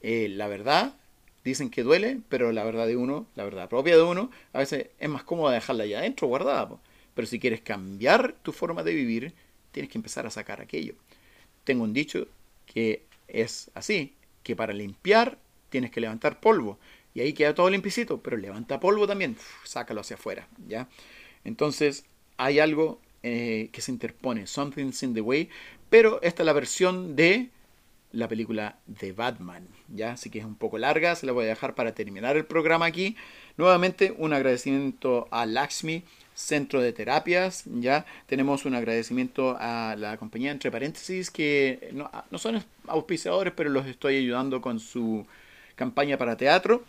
Eh, 0.00 0.28
la 0.28 0.48
verdad, 0.48 0.96
dicen 1.44 1.70
que 1.70 1.82
duele, 1.82 2.20
pero 2.28 2.52
la 2.52 2.64
verdad 2.64 2.86
de 2.86 2.96
uno, 2.96 3.26
la 3.34 3.44
verdad 3.44 3.68
propia 3.68 3.96
de 3.96 4.02
uno, 4.02 4.30
a 4.52 4.58
veces 4.58 4.88
es 4.98 5.08
más 5.08 5.24
cómoda 5.24 5.52
dejarla 5.52 5.84
allá 5.84 5.98
adentro 5.98 6.26
guardada. 6.26 6.80
Pero 7.14 7.26
si 7.26 7.38
quieres 7.38 7.60
cambiar 7.60 8.34
tu 8.42 8.52
forma 8.52 8.82
de 8.82 8.94
vivir, 8.94 9.34
tienes 9.70 9.90
que 9.90 9.98
empezar 9.98 10.26
a 10.26 10.30
sacar 10.30 10.60
aquello. 10.60 10.94
Tengo 11.64 11.84
un 11.84 11.92
dicho 11.92 12.26
que 12.66 13.02
es 13.28 13.70
así, 13.74 14.14
que 14.42 14.56
para 14.56 14.72
limpiar 14.72 15.38
tienes 15.70 15.90
que 15.90 16.00
levantar 16.00 16.40
polvo. 16.40 16.78
Y 17.14 17.20
ahí 17.20 17.32
queda 17.32 17.54
todo 17.54 17.70
limpiecito, 17.70 18.20
pero 18.20 18.36
levanta 18.36 18.80
polvo 18.80 19.06
también, 19.06 19.36
sácalo 19.64 20.00
hacia 20.00 20.16
afuera, 20.16 20.48
¿ya? 20.66 20.88
Entonces, 21.44 22.04
hay 22.36 22.58
algo 22.58 23.00
eh, 23.22 23.68
que 23.70 23.80
se 23.80 23.92
interpone, 23.92 24.46
Something's 24.46 25.02
in 25.02 25.14
the 25.14 25.20
Way, 25.20 25.48
pero 25.90 26.20
esta 26.22 26.42
es 26.42 26.46
la 26.46 26.52
versión 26.52 27.14
de 27.14 27.50
la 28.14 28.28
película 28.28 28.76
de 28.86 29.12
Batman, 29.12 29.66
¿ya? 29.88 30.12
Así 30.12 30.30
que 30.30 30.38
es 30.38 30.44
un 30.44 30.54
poco 30.54 30.78
larga, 30.78 31.16
se 31.16 31.26
la 31.26 31.32
voy 31.32 31.44
a 31.44 31.48
dejar 31.48 31.74
para 31.74 31.94
terminar 31.94 32.36
el 32.36 32.46
programa 32.46 32.86
aquí. 32.86 33.16
Nuevamente, 33.56 34.14
un 34.16 34.32
agradecimiento 34.32 35.28
a 35.30 35.46
Lakshmi 35.46 36.04
centro 36.34 36.80
de 36.80 36.92
terapias, 36.92 37.62
ya 37.66 38.04
tenemos 38.26 38.64
un 38.64 38.74
agradecimiento 38.74 39.56
a 39.58 39.94
la 39.96 40.16
compañía 40.16 40.50
entre 40.50 40.70
paréntesis 40.70 41.30
que 41.30 41.90
no, 41.92 42.10
son 42.38 42.62
auspiciadores, 42.88 43.52
pero 43.56 43.70
los 43.70 43.86
estoy 43.86 44.16
ayudando 44.16 44.60
con 44.60 44.80
su 44.80 45.26
campaña 45.76 46.18
para 46.18 46.36
teatro. 46.36 46.82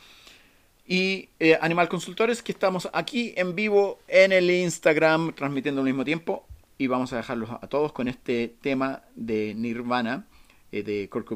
Y 0.87 1.29
eh, 1.39 1.57
Animal 1.61 1.89
Consultores, 1.89 2.43
que 2.43 2.51
estamos 2.51 2.89
aquí 2.93 3.33
en 3.37 3.55
vivo 3.55 3.99
en 4.07 4.31
el 4.31 4.49
Instagram, 4.51 5.33
transmitiendo 5.33 5.81
al 5.81 5.85
mismo 5.85 6.03
tiempo. 6.05 6.45
y 6.77 6.87
vamos 6.87 7.13
a 7.13 7.17
dejarlos 7.17 7.49
a 7.49 7.67
todos 7.67 7.93
con 7.93 8.09
este 8.09 8.53
tema 8.61 9.01
de 9.15 9.53
Nirvana, 9.55 10.25
eh, 10.75 10.83
de 10.83 11.09
Kurt 11.09 11.29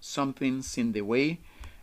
Something's 0.00 0.76
in 0.76 0.92
the 0.92 1.00
Way, 1.00 1.38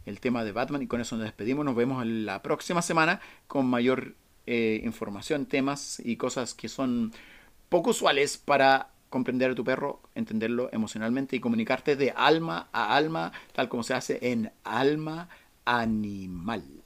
el 0.06 0.20
tema 0.20 0.44
de 0.44 0.52
Batman, 0.52 0.82
y 0.82 0.88
con 0.88 1.00
eso 1.00 1.16
nos 1.16 1.24
despedimos. 1.24 1.64
Nos 1.64 1.76
vemos 1.76 2.06
la 2.06 2.42
próxima 2.44 2.82
semana 2.82 3.22
con 3.48 3.66
mayor 3.66 4.16
eh, 4.46 4.82
información, 4.84 5.46
temas 5.46 6.02
y 6.04 6.18
cosas 6.18 6.54
que 6.54 6.68
son 6.68 7.14
poco 7.70 7.92
usuales 7.92 8.38
para 8.38 8.90
comprender 9.10 9.52
a 9.52 9.56
tu 9.56 9.64
perro, 9.64 10.02
entenderlo 10.16 10.70
emocionalmente 10.74 11.38
y 11.38 11.40
comunicarte 11.40 11.96
de 11.96 12.12
alma 12.12 12.68
a 12.74 12.96
alma, 12.96 13.32
tal 13.54 13.70
como 13.70 13.84
se 13.84 13.94
hace 13.94 14.20
en 14.22 14.52
alma 14.66 15.30
animal. 15.64 16.77